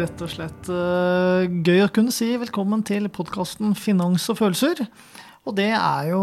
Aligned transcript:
Er 0.00 0.06
rett 0.06 0.22
og 0.24 0.30
slett 0.32 0.68
uh, 0.72 1.44
gøy 1.44 1.82
å 1.84 1.90
kunne 1.92 2.12
si 2.14 2.30
velkommen 2.40 2.80
til 2.88 3.04
podkasten 3.12 3.74
Finans 3.76 4.30
og 4.32 4.38
følelser. 4.38 4.78
Og 5.44 5.52
det 5.58 5.74
er 5.76 6.06
jo 6.08 6.20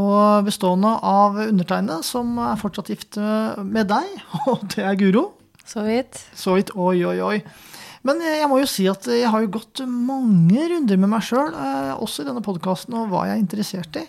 bestående 0.48 0.96
av 1.05 1.38
undertegnede, 1.44 2.00
som 2.02 2.40
er 2.41 2.58
fortsatt 2.58 2.90
gift 2.90 3.20
med 3.62 3.91
deg, 3.91 4.08
og 4.49 4.63
det 4.73 4.82
er 4.82 4.98
Guro. 4.98 5.23
Så 5.62 5.84
vidt. 5.85 6.18
Så 6.34 6.55
vidt, 6.58 6.71
oi, 6.73 7.04
oi, 7.05 7.20
oi. 7.21 7.35
Men 8.08 8.23
jeg 8.26 8.49
må 8.49 8.58
jo 8.63 8.71
si 8.71 8.88
at 8.90 9.05
jeg 9.13 9.30
har 9.30 9.45
jo 9.45 9.54
gått 9.59 9.84
mange 9.85 10.66
runder 10.73 10.98
med 11.04 11.13
meg 11.13 11.27
sjøl, 11.27 11.54
også 12.02 12.26
i 12.26 12.32
denne 12.32 12.41
podkasten, 12.46 12.98
og 12.98 13.12
hva 13.12 13.27
jeg 13.27 13.38
er 13.38 13.44
interessert 13.44 14.02
i. 14.02 14.07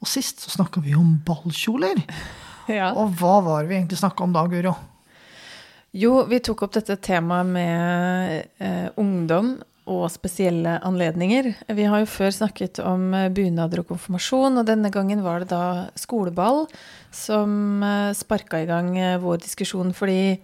Og 0.00 0.08
sist 0.08 0.40
så 0.40 0.54
snakka 0.56 0.80
vi 0.86 0.96
om 0.96 1.18
ballkjoler. 1.26 2.00
Ja. 2.70 2.92
Og 2.94 3.16
hva 3.18 3.40
var 3.42 3.64
det 3.64 3.72
vi 3.72 3.74
egentlig 3.74 3.98
snakka 3.98 4.22
om 4.22 4.32
da, 4.32 4.44
Guro? 4.48 4.70
Jo, 5.92 6.22
vi 6.24 6.38
tok 6.40 6.64
opp 6.64 6.72
dette 6.78 6.96
temaet 7.04 7.50
med 7.52 8.46
eh, 8.64 8.88
ungdom 8.96 9.58
og 9.92 10.06
spesielle 10.14 10.78
anledninger. 10.88 11.50
Vi 11.76 11.84
har 11.84 12.00
jo 12.00 12.08
før 12.08 12.32
snakket 12.32 12.80
om 12.80 13.10
eh, 13.18 13.28
bunader 13.34 13.82
og 13.82 13.90
konfirmasjon, 13.90 14.56
og 14.56 14.68
denne 14.70 14.88
gangen 14.94 15.20
var 15.20 15.42
det 15.42 15.50
da 15.52 15.90
skoleball 16.00 16.64
som 17.12 17.84
eh, 17.84 18.14
sparka 18.16 18.62
i 18.62 18.68
gang 18.70 18.94
eh, 18.96 19.18
vår 19.20 19.42
diskusjon, 19.44 19.92
fordi 19.92 20.38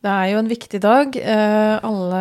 det 0.00 0.08
er 0.08 0.30
jo 0.32 0.38
en 0.40 0.48
viktig 0.48 0.78
dag. 0.80 1.16
Eh, 1.20 1.74
alle 1.84 2.20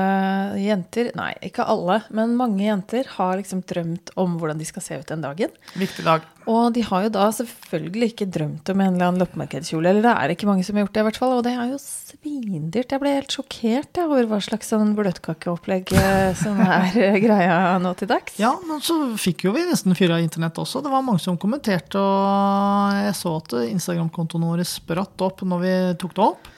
jenter, 0.59 1.13
nei, 1.15 1.31
ikke 1.47 1.63
alle, 1.71 2.01
men 2.11 2.35
mange 2.35 2.65
jenter 2.65 3.07
har 3.15 3.37
liksom 3.39 3.61
drømt 3.69 4.11
om 4.19 4.35
hvordan 4.41 4.59
de 4.59 4.67
skal 4.67 4.83
se 4.83 4.97
ut 4.99 5.07
den 5.07 5.23
dagen. 5.23 5.53
Viktig 5.79 6.03
dag. 6.03 6.27
Og 6.51 6.73
de 6.75 6.83
har 6.83 7.05
jo 7.05 7.13
da 7.15 7.29
selvfølgelig 7.37 8.11
ikke 8.11 8.27
drømt 8.35 8.73
om 8.73 8.83
en 8.83 8.97
eller 8.97 9.07
annen 9.07 9.23
loppemarkedskjole. 9.23 9.93
Eller 9.93 10.03
det 10.03 10.11
er 10.11 10.33
ikke 10.35 10.49
mange 10.49 10.67
som 10.67 10.75
har 10.75 10.83
gjort 10.83 10.97
det, 10.97 11.05
i 11.05 11.07
hvert 11.07 11.21
fall. 11.21 11.37
Og 11.37 11.45
det 11.47 11.55
er 11.55 11.71
jo 11.71 11.79
svindyrt. 12.19 12.91
Jeg 12.91 13.01
ble 13.01 13.13
helt 13.13 13.33
sjokkert 13.33 13.99
over 14.03 14.27
hva 14.29 14.39
slags 14.43 14.71
sånn 14.71 14.93
bløtkakeopplegg 14.97 15.93
eh, 15.95 16.31
som 16.37 16.59
er 16.63 16.95
eh, 16.99 17.17
greia 17.21 17.77
nå 17.81 17.93
til 17.99 18.09
dags. 18.11 18.37
Ja, 18.41 18.53
men 18.67 18.81
så 18.83 18.97
fikk 19.19 19.45
jo 19.47 19.53
vi 19.55 19.65
nesten 19.67 19.97
fyra 19.97 20.19
internett 20.21 20.57
også. 20.59 20.83
Det 20.83 20.91
var 20.91 21.05
mange 21.05 21.23
som 21.23 21.39
kommenterte, 21.39 21.99
og 21.99 23.03
jeg 23.05 23.17
så 23.17 23.35
at 23.39 23.57
Instagram-kontoen 23.69 24.47
vår 24.49 24.65
spratt 24.67 25.25
opp 25.25 25.45
når 25.47 25.63
vi 25.63 25.75
tok 26.01 26.15
det 26.17 26.25
opp. 26.25 26.49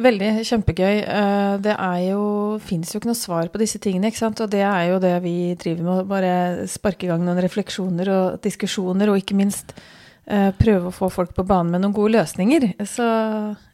Veldig 0.00 0.28
kjempegøy. 0.48 0.98
Eh, 1.02 1.54
det 1.64 1.76
er 1.76 2.02
jo, 2.10 2.26
fins 2.64 2.92
jo 2.92 3.00
ikke 3.00 3.10
noe 3.10 3.20
svar 3.20 3.50
på 3.52 3.60
disse 3.60 3.80
tingene. 3.82 4.10
ikke 4.10 4.22
sant? 4.22 4.40
Og 4.44 4.52
det 4.52 4.64
er 4.64 4.92
jo 4.92 5.00
det 5.02 5.16
vi 5.24 5.54
driver 5.60 5.86
med. 5.86 6.04
Å 6.04 6.10
bare 6.10 6.68
sparke 6.70 7.08
i 7.08 7.10
gang 7.10 7.24
noen 7.24 7.40
refleksjoner 7.42 8.12
og 8.14 8.44
diskusjoner, 8.44 9.10
og 9.10 9.20
ikke 9.20 9.38
minst 9.38 9.74
prøve 10.30 10.92
å 10.92 10.94
få 10.94 11.08
folk 11.10 11.32
på 11.34 11.42
banen 11.42 11.72
med 11.74 11.82
noen 11.82 11.94
gode 11.96 12.12
løsninger. 12.14 12.68
Så 12.86 13.04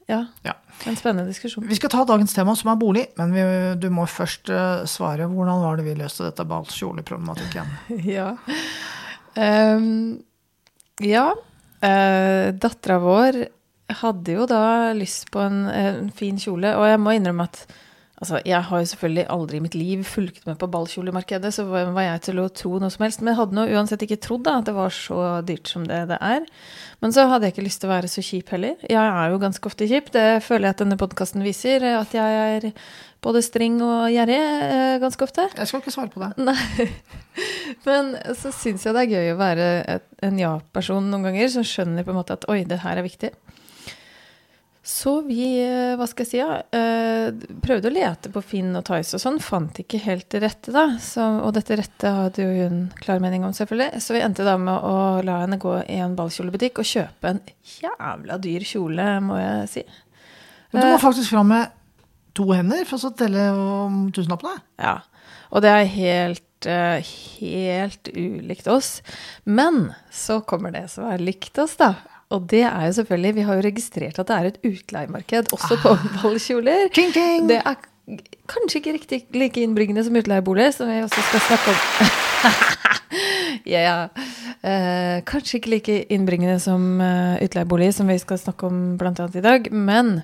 ja, 0.06 0.20
Ja. 0.46 0.52
en 0.86 0.96
spennende 0.96 1.30
diskusjon. 1.32 1.66
Vi 1.66 1.76
skal 1.78 1.90
ta 1.90 2.04
dagens 2.06 2.34
tema, 2.34 2.54
som 2.56 2.70
er 2.70 2.78
bolig, 2.78 3.06
men 3.18 3.32
vi, 3.34 3.42
du 3.82 3.88
må 3.90 4.06
først 4.06 4.50
eh, 4.54 4.84
svare. 4.86 5.26
Hvordan 5.26 5.62
var 5.64 5.76
det 5.80 5.86
vi 5.88 5.96
løste 5.98 6.28
dette 6.28 6.46
ballkjoleproblematikken? 6.46 7.74
Ja. 8.16 8.32
Um, 9.36 10.22
ja. 11.04 11.26
Uh, 11.84 12.54
Dattera 12.56 12.96
vår 13.02 13.42
hadde 14.00 14.32
jo 14.38 14.46
da 14.50 14.92
lyst 14.96 15.28
på 15.30 15.42
en, 15.44 15.66
en 15.70 16.08
fin 16.16 16.38
kjole, 16.40 16.72
og 16.78 16.86
jeg 16.88 17.02
må 17.02 17.12
innrømme 17.14 17.44
at 17.46 17.66
Altså, 18.16 18.38
jeg 18.48 18.64
har 18.64 18.80
jo 18.80 18.88
selvfølgelig 18.88 19.24
aldri 19.28 19.58
i 19.58 19.60
mitt 19.60 19.74
liv 19.76 20.04
fulgt 20.08 20.46
med 20.48 20.56
på 20.56 20.68
ballkjolemarkedet, 20.72 21.50
så 21.52 21.66
var 21.68 22.00
jeg 22.00 22.22
til 22.24 22.38
å 22.40 22.46
tro 22.48 22.78
noe 22.80 22.88
som 22.92 23.04
helst? 23.04 23.20
Men 23.20 23.34
jeg 23.34 23.40
hadde 23.42 23.58
nå 23.58 23.66
uansett 23.76 24.04
ikke 24.06 24.16
trodd 24.24 24.46
da, 24.46 24.54
at 24.62 24.70
det 24.70 24.72
var 24.76 24.94
så 24.94 25.18
dyrt 25.44 25.68
som 25.68 25.84
det 25.84 25.98
det 26.08 26.16
er. 26.24 26.46
Men 27.04 27.12
så 27.12 27.26
hadde 27.28 27.44
jeg 27.44 27.52
ikke 27.56 27.66
lyst 27.66 27.82
til 27.82 27.90
å 27.90 27.92
være 27.92 28.08
så 28.08 28.24
kjip 28.24 28.54
heller. 28.54 28.80
Jeg 28.88 28.96
er 29.02 29.34
jo 29.34 29.42
ganske 29.42 29.68
ofte 29.68 29.88
kjip. 29.90 30.08
Det 30.14 30.24
føler 30.46 30.70
jeg 30.70 30.76
at 30.78 30.80
denne 30.86 30.98
podkasten 31.02 31.44
viser, 31.44 31.84
at 31.92 32.16
jeg 32.16 32.40
er 32.56 32.70
både 33.26 33.42
streng 33.44 33.76
og 33.84 34.08
gjerrig 34.14 34.40
eh, 34.40 34.96
ganske 35.02 35.28
ofte. 35.28 35.48
Jeg 35.52 35.68
skal 35.68 35.84
ikke 35.84 35.92
svare 35.92 36.12
på 36.14 36.22
det. 36.24 36.32
Nei. 36.48 36.88
Men 37.84 38.14
så 38.38 38.48
syns 38.54 38.88
jeg 38.88 38.96
det 38.96 39.04
er 39.04 39.12
gøy 39.12 39.34
å 39.34 39.40
være 39.42 39.68
en 40.24 40.40
ja-person 40.40 41.12
noen 41.12 41.28
ganger, 41.28 41.52
som 41.52 41.68
skjønner 41.68 42.06
på 42.06 42.14
en 42.14 42.20
måte 42.22 42.38
at 42.38 42.48
oi, 42.48 42.62
det 42.64 42.80
her 42.80 42.96
er 42.96 43.04
viktig. 43.04 43.34
Så 44.86 45.16
vi, 45.26 45.58
eh, 45.58 45.96
hva 45.98 46.06
skal 46.06 46.22
jeg 46.22 46.30
si, 46.30 46.38
ja, 46.38 46.60
eh, 46.70 47.34
prøvde 47.58 47.90
å 47.90 47.94
lete 47.94 48.30
på 48.30 48.38
Finn 48.44 48.70
og 48.78 48.84
Tice 48.86 49.16
og 49.18 49.22
sånn, 49.22 49.40
fant 49.42 49.80
ikke 49.82 49.98
helt 50.04 50.28
det 50.30 50.44
rette, 50.44 50.70
da. 50.70 50.84
Så, 51.02 51.24
og 51.42 51.56
dette 51.56 51.74
rette 51.80 52.12
hadde 52.20 52.44
jo 52.44 52.68
hun 52.68 52.84
klar 53.00 53.18
mening 53.24 53.42
om, 53.42 53.54
selvfølgelig. 53.56 53.98
Så 54.04 54.14
vi 54.14 54.22
endte 54.22 54.46
da 54.46 54.54
med 54.62 54.86
å 54.86 55.24
la 55.26 55.40
henne 55.42 55.58
gå 55.58 55.74
i 55.90 55.98
en 56.04 56.14
ballkjolebutikk 56.14 56.78
og 56.84 56.90
kjøpe 56.92 57.32
en 57.32 57.42
jævla 57.80 58.38
dyr 58.46 58.68
kjole, 58.70 59.08
må 59.26 59.42
jeg 59.42 59.68
si. 59.74 59.86
Men 60.70 60.86
du 60.86 60.92
må 60.92 61.02
faktisk 61.02 61.34
fram 61.34 61.50
med 61.50 61.74
to 62.38 62.46
hender 62.52 62.86
for 62.86 63.10
å 63.10 63.14
telle 63.18 63.50
om 63.58 64.04
tusenlappene. 64.14 64.60
Ja. 64.78 65.00
Og 65.50 65.66
det 65.66 65.72
er 65.72 65.94
helt, 65.98 66.66
eh, 66.70 67.14
helt 67.42 68.14
ulikt 68.14 68.70
oss. 68.70 69.00
Men 69.44 69.96
så 70.14 70.44
kommer 70.46 70.70
det 70.70 70.90
som 70.94 71.10
er 71.10 71.18
likt 71.18 71.58
oss, 71.58 71.74
da. 71.74 71.96
Og 72.34 72.46
det 72.50 72.62
er 72.66 72.86
jo 72.86 72.92
selvfølgelig 72.92 73.34
Vi 73.36 73.44
har 73.46 73.54
jo 73.54 73.66
registrert 73.66 74.18
at 74.18 74.28
det 74.28 74.36
er 74.36 74.48
et 74.50 74.58
utleiemarked 74.66 75.52
også 75.52 75.78
på 75.82 75.94
ballkjoler. 76.18 76.88
King, 76.94 77.12
king. 77.14 77.46
Det 77.50 77.60
er 77.62 77.76
kanskje 78.46 78.80
ikke 78.80 78.96
riktig 78.96 79.20
like 79.34 79.62
innbringende 79.62 80.04
som 80.06 80.16
utleieboliger, 80.16 80.70
som 80.74 80.90
vi 80.90 81.02
også 81.02 81.22
skal 81.28 81.44
snakke 81.48 81.74
om. 81.74 81.78
ja, 83.74 83.80
ja. 83.82 83.96
Eh, 84.66 85.22
kanskje 85.26 85.58
ikke 85.58 85.70
like 85.70 85.98
innbringende 86.14 86.58
som 86.62 87.00
uh, 87.00 87.36
utleieboliger, 87.42 87.94
som 87.94 88.08
vi 88.10 88.18
skal 88.18 88.38
snakke 88.38 88.66
om 88.66 88.98
annet 89.00 89.38
i 89.38 89.44
dag. 89.44 89.70
Men 89.72 90.20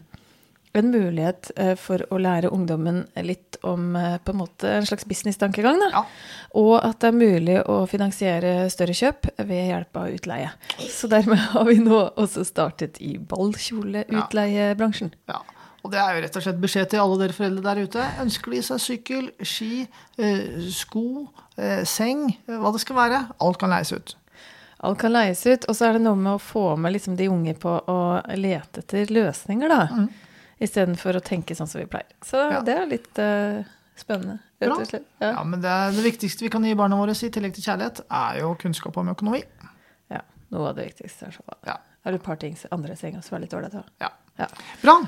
en 0.73 0.91
mulighet 0.91 1.51
eh, 1.57 1.75
for 1.77 2.05
å 2.13 2.19
lære 2.21 2.51
ungdommen 2.53 3.03
litt 3.27 3.59
om 3.67 3.97
eh, 3.97 4.17
på 4.25 4.33
en 4.33 4.41
måte 4.41 4.71
en 4.79 4.87
slags 4.89 5.07
business-tankegang. 5.09 5.81
Ja. 5.93 6.05
Og 6.59 6.75
at 6.81 7.01
det 7.03 7.11
er 7.11 7.19
mulig 7.19 7.59
å 7.69 7.83
finansiere 7.91 8.71
større 8.73 8.97
kjøp 8.97 9.29
ved 9.43 9.67
hjelp 9.69 10.01
av 10.01 10.15
utleie. 10.15 10.53
Så 10.89 11.11
dermed 11.13 11.41
har 11.53 11.69
vi 11.69 11.79
nå 11.83 11.99
også 12.17 12.45
startet 12.49 13.01
i 13.05 13.19
ballkjoleutleiebransjen. 13.19 15.13
Ja. 15.33 15.43
Og 15.83 15.91
det 15.91 15.99
er 15.99 16.15
jo 16.15 16.23
rett 16.23 16.37
og 16.39 16.45
slett 16.45 16.61
beskjed 16.63 16.93
til 16.93 17.03
alle 17.03 17.19
dere 17.25 17.35
foreldre 17.35 17.63
der 17.67 17.83
ute. 17.83 18.09
Ønsker 18.23 18.55
de 18.55 18.61
seg 18.63 18.83
sykkel, 18.85 19.31
ski, 19.43 19.85
eh, 20.17 20.67
sko, 20.71 21.27
seng, 21.85 22.31
hva 22.49 22.71
det 22.73 22.81
skal 22.81 22.97
være, 22.97 23.19
alt 23.45 23.59
kan 23.61 23.75
leies 23.75 23.91
ut. 23.93 24.15
Alt 24.83 24.99
kan 24.99 25.13
leies 25.13 25.43
ut, 25.47 25.67
og 25.69 25.77
så 25.77 25.89
er 25.89 25.99
det 25.99 26.07
noe 26.07 26.19
med 26.19 26.33
å 26.33 26.43
få 26.43 26.73
med 26.81 26.95
liksom 26.95 27.19
de 27.19 27.29
unge 27.31 27.53
på 27.61 27.71
å 27.71 27.99
lete 28.35 28.83
etter 28.83 29.11
løsninger, 29.15 29.71
da. 29.71 29.83
Mm. 29.93 30.09
Istedenfor 30.61 31.17
å 31.19 31.23
tenke 31.25 31.55
sånn 31.57 31.67
som 31.69 31.81
vi 31.81 31.87
pleier. 31.87 32.07
Så 32.25 32.37
Ja. 32.51 32.61
det 32.63 32.77
er 32.77 32.87
litt 32.87 33.19
uh, 33.19 33.65
spennende, 33.97 34.39
rett 34.61 34.71
og 34.77 34.87
slett. 34.87 35.07
Ja, 35.21 35.33
Ja. 35.33 35.43
men 35.45 35.61
det, 35.61 35.73
det 35.97 36.05
viktigste 36.05 36.43
vi 36.45 36.49
kan 36.51 36.63
gi 36.65 36.75
barna 36.75 36.97
våre, 36.97 37.11
i 37.17 37.31
tillegg 37.31 37.55
til 37.55 37.65
kjærlighet, 37.65 38.01
er 38.11 38.41
jo 38.41 38.55
kunnskap 38.55 38.97
om 38.97 39.09
økonomi. 39.09 39.43
ja. 40.11 40.21
Noe 40.53 40.69
av 40.69 40.77
det 40.77 40.85
viktigste. 40.93 41.27
Er, 41.27 41.31
så. 41.33 41.43
Ja. 41.67 41.79
er 42.05 42.11
det 42.13 42.21
et 42.21 42.25
par 42.27 42.37
ting 42.37 42.57
andre 42.71 42.95
ting 42.97 43.23
som 43.23 43.37
er 43.37 43.41
litt 43.41 43.55
ålreit? 43.55 43.73
da? 43.73 43.83
Ja. 44.01 44.11
Ja. 44.39 44.47
Bra. 44.83 45.01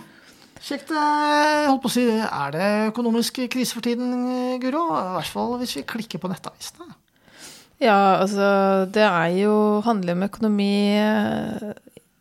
Kjekt. 0.65 0.91
eh, 0.91 1.66
Holdt 1.69 1.83
på 1.83 1.91
å 1.91 1.93
si, 1.93 2.04
er 2.09 2.50
det 2.54 2.93
økonomisk 2.94 3.43
krise 3.53 3.75
for 3.75 3.83
tiden, 3.83 4.59
Guro? 4.60 4.87
I 4.97 5.12
hvert 5.19 5.28
fall 5.31 5.59
hvis 5.60 5.75
vi 5.77 5.83
klikker 5.83 6.19
på 6.19 6.31
nettavisene. 6.33 6.94
Ja, 7.83 8.16
altså 8.22 8.87
det 8.91 9.03
er 9.03 9.28
jo 9.37 9.81
handler 9.84 10.15
om 10.15 10.22
økonomi 10.22 10.97
eh, 10.97 11.72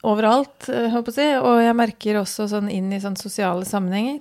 overalt, 0.03 0.67
håper 0.67 1.11
jeg. 1.11 1.13
å 1.13 1.15
si. 1.15 1.29
Og 1.39 1.61
jeg 1.63 1.77
merker 1.79 2.19
også 2.19 2.49
sånn 2.51 2.69
inn 2.71 2.91
i 2.93 3.01
sånn 3.03 3.17
sosiale 3.19 3.65
sammenhenger 3.67 4.19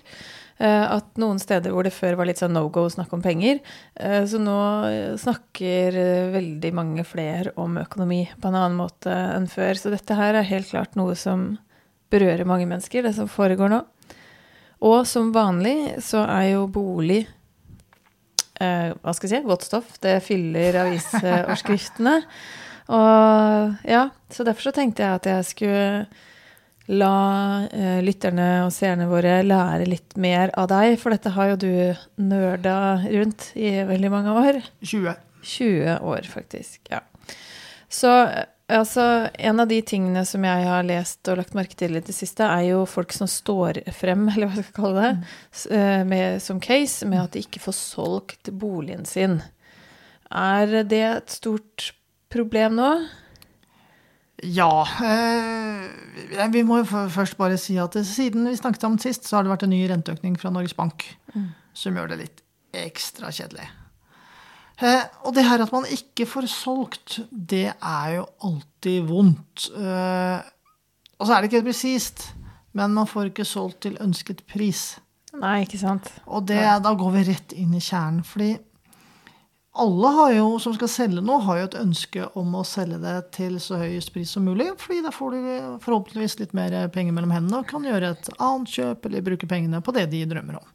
eh, 0.63 0.85
at 0.87 1.19
noen 1.21 1.41
steder 1.43 1.75
hvor 1.75 1.87
det 1.87 1.95
før 1.95 2.17
var 2.21 2.29
litt 2.29 2.41
sånn 2.43 2.55
no 2.57 2.65
go 2.73 2.87
å 2.87 2.93
snakke 2.93 3.17
om 3.17 3.25
penger, 3.25 3.61
eh, 3.97 4.23
så 4.29 4.41
nå 4.43 4.59
eh, 4.89 5.15
snakker 5.21 5.99
eh, 5.99 6.31
veldig 6.35 6.73
mange 6.77 7.07
flere 7.09 7.55
om 7.61 7.79
økonomi 7.83 8.25
på 8.37 8.51
en 8.51 8.59
annen 8.59 8.79
måte 8.79 9.13
enn 9.13 9.49
før. 9.51 9.75
Så 9.79 9.93
dette 9.95 10.19
her 10.19 10.39
er 10.39 10.49
helt 10.49 10.71
klart 10.71 10.99
noe 10.99 11.17
som 11.19 11.55
berører 12.13 12.49
mange 12.49 12.69
mennesker, 12.69 13.05
det 13.07 13.15
som 13.17 13.31
foregår 13.31 13.73
nå. 13.73 13.83
Og 14.83 15.07
som 15.07 15.31
vanlig 15.35 16.03
så 16.03 16.25
er 16.27 16.53
jo 16.57 16.67
bolig 16.71 17.23
eh, 18.61 18.91
hva 18.99 19.15
skal 19.15 19.29
jeg 19.31 19.43
si, 19.43 19.49
godt 19.49 19.67
stoff. 19.69 19.97
Det 20.03 20.19
fyller 20.27 20.83
avisoverskriftene. 20.87 22.19
Og 22.91 23.75
ja, 23.89 24.09
så 24.33 24.45
derfor 24.47 24.69
så 24.71 24.73
tenkte 24.75 25.05
jeg 25.05 25.21
at 25.21 25.29
jeg 25.31 25.45
skulle 25.49 25.83
la 26.93 27.13
eh, 27.71 28.01
lytterne 28.05 28.49
og 28.67 28.73
seerne 28.75 29.07
våre 29.09 29.39
lære 29.47 29.87
litt 29.89 30.17
mer 30.21 30.51
av 30.59 30.67
deg, 30.73 30.97
for 31.01 31.15
dette 31.15 31.31
har 31.37 31.53
jo 31.53 31.61
du 31.63 31.69
nerda 32.21 32.75
rundt 33.07 33.53
i 33.55 33.77
veldig 33.87 34.11
mange 34.13 34.35
år. 34.41 34.59
20. 34.83 35.15
20 35.47 35.95
år, 36.03 36.27
faktisk. 36.29 36.81
Ja. 36.91 37.01
Så 37.93 38.11
eh, 38.27 38.45
altså, 38.75 39.07
en 39.39 39.63
av 39.63 39.71
de 39.71 39.79
tingene 39.87 40.27
som 40.29 40.45
jeg 40.45 40.67
har 40.67 40.85
lest 40.91 41.31
og 41.31 41.39
lagt 41.39 41.55
merke 41.57 41.79
til 41.79 41.97
i 41.97 42.03
det 42.05 42.15
siste, 42.19 42.45
er 42.51 42.67
jo 42.73 42.83
folk 42.91 43.15
som 43.15 43.31
står 43.31 43.85
frem, 43.95 44.27
eller 44.35 44.51
hva 44.51 44.59
skal 44.59 44.67
jeg 44.67 44.79
kalle 44.83 45.07
det, 45.07 45.33
s- 45.55 45.67
eh, 45.71 46.03
med, 46.09 46.43
som 46.45 46.61
case 46.61 47.07
med 47.09 47.23
at 47.29 47.39
de 47.39 47.47
ikke 47.47 47.63
får 47.63 47.79
solgt 47.79 48.51
boligen 48.59 49.07
sin. 49.09 49.39
Er 50.35 50.81
det 50.83 51.05
et 51.15 51.39
stort 51.39 51.93
problem 52.33 52.79
nå? 52.79 52.93
Ja. 54.43 54.87
Eh, 55.05 56.49
vi 56.51 56.65
må 56.67 56.81
jo 56.81 57.05
først 57.13 57.39
bare 57.39 57.59
si 57.61 57.77
at 57.79 57.95
siden 58.07 58.49
vi 58.49 58.57
snakket 58.59 58.89
om 58.89 58.99
sist, 58.99 59.29
så 59.29 59.39
har 59.39 59.47
det 59.47 59.53
vært 59.53 59.67
en 59.69 59.75
ny 59.75 59.85
renteøkning 59.91 60.39
fra 60.41 60.51
Norges 60.51 60.75
Bank. 60.75 61.07
som 61.73 61.97
gjør 61.97 62.11
det 62.13 62.19
litt 62.21 62.43
ekstra 62.77 63.31
kjedelig. 63.33 63.69
Eh, 64.83 65.05
og 65.25 65.35
det 65.37 65.45
her 65.47 65.63
at 65.63 65.73
man 65.73 65.87
ikke 65.89 66.27
får 66.27 66.49
solgt, 66.51 67.21
det 67.31 67.71
er 67.73 68.09
jo 68.17 68.27
alltid 68.43 69.07
vondt. 69.09 69.69
Eh, 69.77 70.51
og 71.19 71.27
så 71.27 71.35
er 71.35 71.41
det 71.41 71.51
ikke 71.51 71.61
helt 71.61 71.71
presist, 71.71 72.27
men 72.75 72.97
man 72.97 73.07
får 73.07 73.31
ikke 73.31 73.47
solgt 73.47 73.83
til 73.87 73.97
ønsket 74.03 74.43
pris. 74.51 74.99
Nei, 75.39 75.63
ikke 75.65 75.81
sant. 75.81 76.11
Og 76.27 76.45
det, 76.49 76.61
da 76.85 76.93
går 76.99 77.15
vi 77.15 77.25
rett 77.31 77.55
inn 77.57 77.73
i 77.77 77.81
kjernen. 77.81 78.25
Fordi 78.27 78.57
alle 79.73 80.09
har 80.09 80.33
jo, 80.37 80.59
som 80.61 80.75
skal 80.77 80.91
selge 80.93 81.23
noe, 81.25 81.41
har 81.47 81.63
jo 81.63 81.69
et 81.71 81.79
ønske 81.81 82.27
om 82.37 82.51
å 82.59 82.65
selge 82.69 82.99
det 83.01 83.15
til 83.33 83.57
så 83.63 83.79
høyest 83.81 84.13
pris 84.13 84.35
som 84.35 84.45
mulig. 84.45 84.69
fordi 84.79 85.01
da 85.03 85.11
får 85.11 85.31
du 85.33 85.79
forhåpentligvis 85.81 86.39
litt 86.43 86.53
mer 86.53 86.77
penger 86.93 87.13
mellom 87.17 87.33
hendene 87.33 87.63
og 87.63 87.69
kan 87.71 87.85
gjøre 87.85 88.11
et 88.13 88.29
annet 88.39 88.69
kjøp 88.69 89.07
eller 89.09 89.25
bruke 89.25 89.49
pengene 89.49 89.81
på 89.81 89.95
det 89.97 90.11
de 90.13 90.27
drømmer 90.29 90.61
om. 90.61 90.67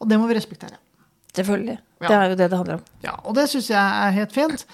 Og 0.00 0.08
det 0.10 0.18
må 0.18 0.26
vi 0.26 0.34
respektere. 0.34 0.80
Selvfølgelig. 1.36 1.78
Ja. 2.00 2.08
Det 2.08 2.16
er 2.16 2.24
jo 2.32 2.40
det 2.40 2.48
det 2.50 2.58
handler 2.58 2.80
om. 2.80 2.88
Ja, 3.04 3.14
Og 3.22 3.38
det 3.38 3.46
syns 3.52 3.70
jeg 3.70 3.78
er 3.78 4.18
helt 4.18 4.34
fint. 4.34 4.66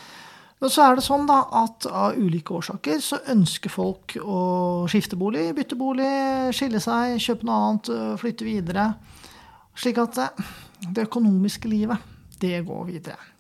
Men 0.57 0.73
så 0.73 0.87
er 0.87 0.97
det 0.97 1.05
sånn 1.05 1.27
da 1.29 1.43
at 1.53 1.85
av 1.91 2.17
ulike 2.17 2.55
årsaker 2.57 3.03
så 3.05 3.21
ønsker 3.29 3.69
folk 3.69 4.17
å 4.25 4.89
skifte 4.89 5.19
bolig, 5.21 5.51
bytte 5.53 5.77
bolig, 5.77 6.09
skille 6.57 6.81
seg, 6.81 7.21
kjøpe 7.21 7.45
noe 7.45 7.61
annet, 7.61 7.93
flytte 8.25 8.49
videre. 8.49 8.89
Slik 9.77 10.01
at 10.01 10.17
det, 10.17 10.31
det 10.97 11.11
økonomiske 11.11 11.69
livet, 11.69 12.01
det 12.41 12.63
går 12.65 12.87
videre. 12.89 13.36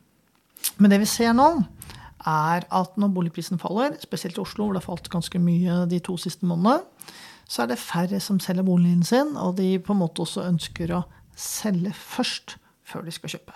Men 0.78 0.92
det 0.92 1.00
vi 1.02 1.08
ser 1.10 1.34
nå, 1.36 1.48
er 2.26 2.66
at 2.74 2.96
når 2.98 3.12
boligprisen 3.14 3.60
faller, 3.62 3.94
spesielt 4.02 4.38
i 4.38 4.42
Oslo, 4.42 4.66
hvor 4.66 4.76
det 4.76 4.82
har 4.82 4.88
falt 4.88 5.10
ganske 5.12 5.40
mye 5.40 5.84
de 5.90 6.00
to 6.02 6.16
siste 6.20 6.46
månedene, 6.48 6.82
så 7.46 7.62
er 7.62 7.70
det 7.70 7.78
færre 7.78 8.18
som 8.22 8.40
selger 8.42 8.66
boligen 8.66 9.04
sin, 9.06 9.36
og 9.38 9.54
de 9.60 9.76
på 9.78 9.94
en 9.94 10.00
måte 10.00 10.24
også 10.24 10.48
ønsker 10.48 10.90
å 10.96 11.04
selge 11.38 11.92
først 11.94 12.56
før 12.86 13.06
de 13.06 13.14
skal 13.14 13.36
kjøpe. 13.36 13.54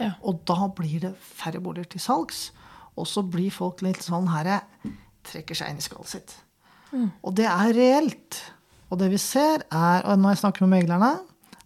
Ja. 0.00 0.14
Og 0.24 0.40
da 0.48 0.70
blir 0.76 1.02
det 1.04 1.12
færre 1.20 1.60
boliger 1.60 1.90
til 1.92 2.00
salgs, 2.00 2.50
og 2.96 3.08
så 3.08 3.20
blir 3.28 3.52
folk 3.52 3.84
litt 3.84 4.04
sånn 4.04 4.30
herre 4.32 4.62
Trekker 5.26 5.58
seg 5.58 5.72
inn 5.72 5.80
i 5.80 5.82
skallet 5.82 6.06
sitt. 6.12 6.32
Og 7.26 7.32
det 7.34 7.48
er 7.50 7.72
reelt. 7.74 8.36
Og 8.94 9.00
det 9.00 9.08
vi 9.10 9.18
ser, 9.18 9.64
er, 9.74 10.04
og 10.06 10.20
når 10.22 10.36
jeg 10.36 10.42
snakker 10.44 10.62
med 10.62 10.76
meglerne, 10.76 11.08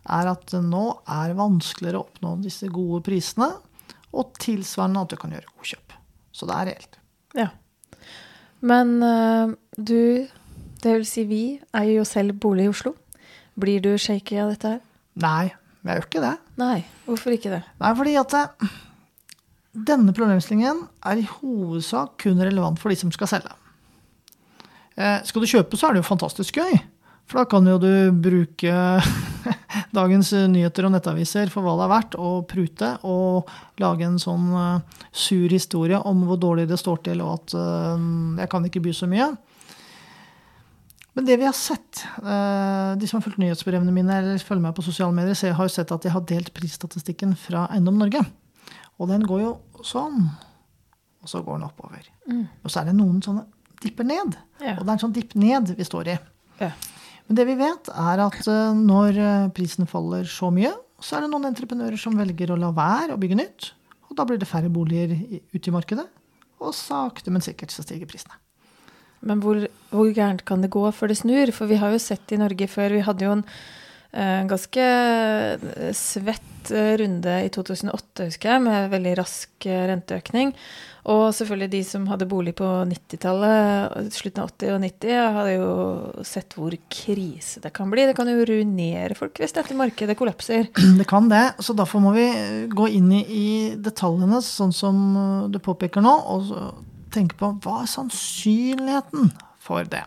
er 0.08 0.30
at 0.30 0.46
det 0.48 0.62
nå 0.64 0.84
er 1.04 1.34
vanskeligere 1.36 2.00
å 2.00 2.06
oppnå 2.06 2.30
disse 2.40 2.70
gode 2.72 3.02
prisene, 3.04 3.50
og 4.10 4.34
tilsvarende 4.42 5.04
at 5.04 5.12
du 5.12 5.18
kan 5.20 5.32
gjøre 5.34 5.52
godkjøp. 5.54 5.94
Så 6.34 6.48
det 6.48 6.56
er 6.56 6.70
reelt. 6.70 6.98
Ja. 7.38 7.48
Men 8.60 8.96
uh, 9.02 9.54
du, 9.76 10.26
det 10.82 10.96
vil 10.96 11.06
si 11.08 11.24
vi, 11.28 11.44
eier 11.76 12.00
jo 12.00 12.06
selv 12.08 12.36
bolig 12.42 12.68
i 12.68 12.72
Oslo. 12.72 12.94
Blir 13.60 13.82
du 13.84 13.94
shaky 14.00 14.40
av 14.42 14.54
dette 14.54 14.74
her? 14.74 14.84
Nei, 15.20 15.50
jeg 15.84 15.96
gjør 15.96 16.06
ikke 16.08 16.24
det. 16.24 16.36
Nei, 16.60 16.76
hvorfor 17.06 17.34
ikke 17.34 17.52
det? 17.54 17.64
Nei, 17.80 17.92
fordi 17.98 18.14
at 18.20 18.36
det, 18.36 18.70
denne 19.90 20.14
problemstillingen 20.16 20.84
er 21.06 21.20
i 21.20 21.28
hovedsak 21.28 22.16
kun 22.24 22.40
relevant 22.42 22.80
for 22.80 22.92
de 22.92 22.98
som 22.98 23.12
skal 23.14 23.30
selge. 23.30 23.52
Eh, 25.00 25.20
skal 25.24 25.44
du 25.44 25.48
kjøpe, 25.50 25.78
så 25.78 25.88
er 25.88 25.96
det 25.96 26.02
jo 26.02 26.10
fantastisk 26.10 26.58
gøy. 26.60 26.74
For 27.30 27.40
da 27.40 27.46
kan 27.48 27.68
jo 27.68 27.78
du 27.80 27.92
bruke 28.10 28.74
dagens 29.94 30.32
nyheter 30.50 30.86
og 30.86 30.94
nettaviser 30.94 31.50
for 31.52 31.66
hva 31.66 31.76
det 31.78 31.86
er 31.86 31.92
verdt, 31.92 32.16
å 32.18 32.30
prute 32.48 32.90
og 33.06 33.50
lage 33.82 34.06
en 34.06 34.18
sånn 34.20 34.50
eh, 34.56 35.04
sur 35.12 35.52
historie 35.52 36.00
om 36.10 36.24
hvor 36.28 36.40
dårlig 36.40 36.68
det 36.70 36.80
står 36.80 37.04
til, 37.06 37.22
og 37.24 37.38
at 37.38 37.56
eh, 37.60 38.04
jeg 38.42 38.52
kan 38.52 38.66
ikke 38.66 38.82
by 38.84 38.94
så 38.96 39.08
mye. 39.10 39.30
Men 41.18 41.26
det 41.26 41.40
vi 41.40 41.46
har 41.48 41.56
sett, 41.56 42.04
eh, 42.22 42.92
de 42.98 43.08
som 43.10 43.18
har 43.18 43.26
fulgt 43.26 43.40
nyhetsbrevene 43.42 43.94
mine 43.94 44.20
eller 44.22 44.44
følger 44.44 44.68
meg 44.68 44.76
på 44.76 44.86
sosiale 44.86 45.14
medier, 45.16 45.38
ser, 45.38 45.56
har 45.58 45.66
jo 45.66 45.74
sett 45.74 45.94
at 45.94 46.06
jeg 46.06 46.14
har 46.14 46.26
delt 46.28 46.52
prisstatistikken 46.56 47.34
fra 47.38 47.66
Eiendom 47.74 47.98
Norge. 48.00 48.22
Og 49.00 49.10
den 49.10 49.24
går 49.26 49.42
jo 49.42 49.54
sånn, 49.86 50.28
og 51.20 51.30
så 51.30 51.40
går 51.44 51.58
den 51.58 51.70
oppover. 51.70 52.06
Og 52.30 52.70
så 52.70 52.82
er 52.82 52.90
det 52.90 52.98
noen 52.98 53.22
sånne 53.24 53.46
dipper 53.80 54.06
ned. 54.06 54.36
Ja. 54.60 54.76
Og 54.76 54.84
det 54.84 54.90
er 54.90 54.96
en 54.98 55.02
sånn 55.02 55.16
dipp 55.16 55.34
ned 55.40 55.72
vi 55.76 55.86
står 55.86 56.12
i. 56.12 56.16
Ja. 56.60 56.70
Men 57.30 57.38
det 57.38 57.46
vi 57.46 57.54
vet, 57.60 57.88
er 57.94 58.20
at 58.24 58.46
eh, 58.50 58.74
når 58.74 59.18
eh, 59.22 59.50
prisen 59.54 59.86
faller 59.86 60.26
så 60.26 60.48
mye, 60.50 60.72
så 60.98 61.14
er 61.16 61.22
det 61.22 61.30
noen 61.30 61.46
entreprenører 61.52 62.00
som 62.00 62.18
velger 62.18 62.50
å 62.50 62.58
la 62.58 62.72
være 62.74 63.14
å 63.14 63.20
bygge 63.22 63.38
nytt. 63.38 63.68
Og 64.10 64.16
da 64.18 64.26
blir 64.26 64.40
det 64.40 64.48
færre 64.50 64.72
boliger 64.72 65.14
ute 65.54 65.70
i 65.70 65.74
markedet. 65.74 66.08
Og 66.58 66.74
sakte, 66.74 67.30
men 67.30 67.44
sikkert 67.44 67.70
så 67.70 67.84
stiger 67.86 68.10
prisene. 68.10 68.34
Men 69.22 69.38
hvor, 69.44 69.62
hvor 69.92 70.10
gærent 70.10 70.42
kan 70.48 70.64
det 70.64 70.72
gå 70.74 70.82
før 70.96 71.12
det 71.12 71.20
snur? 71.20 71.52
For 71.54 71.70
vi 71.70 71.78
har 71.78 71.94
jo 71.94 72.02
sett 72.02 72.34
i 72.34 72.40
Norge 72.40 72.66
før 72.72 72.96
Vi 72.96 73.04
hadde 73.06 73.26
jo 73.28 73.36
en 73.36 73.46
eh, 73.46 74.42
ganske 74.50 74.90
eh, 74.90 75.90
svett 75.94 76.49
eh, 76.68 76.94
runde 77.00 77.34
i 77.46 77.48
2008, 77.52 78.26
husker 78.28 78.52
jeg, 78.52 78.62
med 78.66 78.92
veldig 78.92 79.12
rask 79.18 79.66
eh, 79.66 79.84
renteøkning. 79.90 80.52
Og 81.10 81.30
selvfølgelig 81.32 81.70
de 81.72 81.80
som 81.88 82.04
hadde 82.10 82.28
bolig 82.28 82.52
på 82.58 82.66
90-tallet, 82.90 84.10
slutten 84.12 84.42
av 84.44 84.52
80- 84.52 84.74
og 84.74 84.82
90, 84.84 85.14
hadde 85.36 85.54
jo 85.54 85.70
sett 86.28 86.56
hvor 86.58 86.76
krise 86.92 87.62
det 87.64 87.72
kan 87.76 87.88
bli. 87.92 88.04
Det 88.10 88.16
kan 88.18 88.28
jo 88.28 88.44
ruinere 88.44 89.16
folk 89.18 89.40
hvis 89.40 89.56
dette 89.56 89.76
markedet 89.78 90.18
kollapser. 90.20 90.68
Det 91.00 91.08
kan 91.08 91.30
det, 91.32 91.44
så 91.64 91.72
derfor 91.76 92.04
må 92.04 92.12
vi 92.18 92.26
eh, 92.28 92.64
gå 92.68 92.90
inn 93.00 93.12
i, 93.16 93.48
detaljene, 93.80 94.42
sånn 94.44 94.74
som 94.76 94.98
du 95.50 95.58
påpeker 95.62 96.04
nå, 96.04 96.12
og 96.36 96.50
tenke 97.14 97.38
på 97.40 97.54
hva 97.64 97.82
er 97.82 97.90
sannsynligheten 97.90 99.32
for 99.60 99.88
det. 99.88 100.04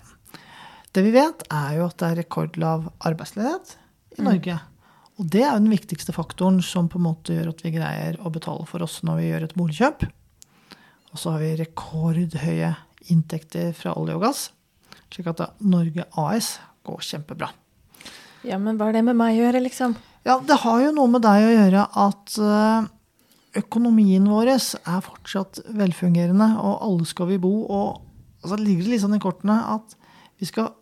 Det 0.93 1.01
vi 1.01 1.15
vet, 1.15 1.41
er 1.49 1.79
jo 1.79 1.87
at 1.89 1.97
det 1.97 2.11
er 2.11 2.21
rekordlav 2.21 2.85
arbeidsledighet 3.01 3.75
i 4.19 4.27
Norge. 4.27 4.59
Og 5.21 5.29
det 5.29 5.43
er 5.45 5.59
den 5.59 5.69
viktigste 5.69 6.13
faktoren 6.15 6.57
som 6.65 6.87
på 6.89 6.97
en 6.97 7.05
måte 7.05 7.35
gjør 7.35 7.51
at 7.51 7.61
vi 7.65 7.73
greier 7.75 8.17
å 8.23 8.31
betale 8.33 8.65
for 8.69 8.85
oss 8.85 9.01
når 9.05 9.19
vi 9.19 9.27
gjør 9.29 9.45
et 9.47 9.55
boligkjøp. 9.59 10.05
Og 11.13 11.21
så 11.21 11.35
har 11.35 11.43
vi 11.43 11.51
rekordhøye 11.59 12.71
inntekter 13.13 13.73
fra 13.77 13.93
olje 13.99 14.15
og 14.17 14.23
gass, 14.25 14.47
slik 15.13 15.29
at 15.29 15.43
Norge 15.61 16.07
AS 16.17 16.55
går 16.87 17.03
kjempebra. 17.05 17.51
Ja, 18.43 18.57
men 18.59 18.79
hva 18.79 18.89
er 18.89 18.97
det 18.97 19.05
med 19.07 19.19
meg 19.19 19.37
å 19.37 19.45
gjøre, 19.45 19.61
liksom? 19.63 19.93
Ja, 20.25 20.39
det 20.43 20.57
har 20.63 20.81
jo 20.81 20.91
noe 20.95 21.11
med 21.11 21.23
deg 21.23 21.45
å 21.45 21.53
gjøre 21.53 21.83
at 22.03 22.37
eh, 22.41 22.89
økonomien 23.61 24.25
vår 24.27 24.55
er 24.55 25.03
fortsatt 25.05 25.61
velfungerende, 25.77 26.49
og 26.59 26.81
alle 26.87 27.07
skal 27.07 27.29
vi 27.29 27.39
bo. 27.43 27.53
Og 27.67 28.49
så 28.49 28.57
ligger 28.59 28.87
det 28.87 28.95
litt 28.95 29.03
sånn 29.03 29.17
i 29.19 29.21
kortene 29.23 29.59
at 29.75 29.95
vi 30.41 30.49
skal 30.49 30.73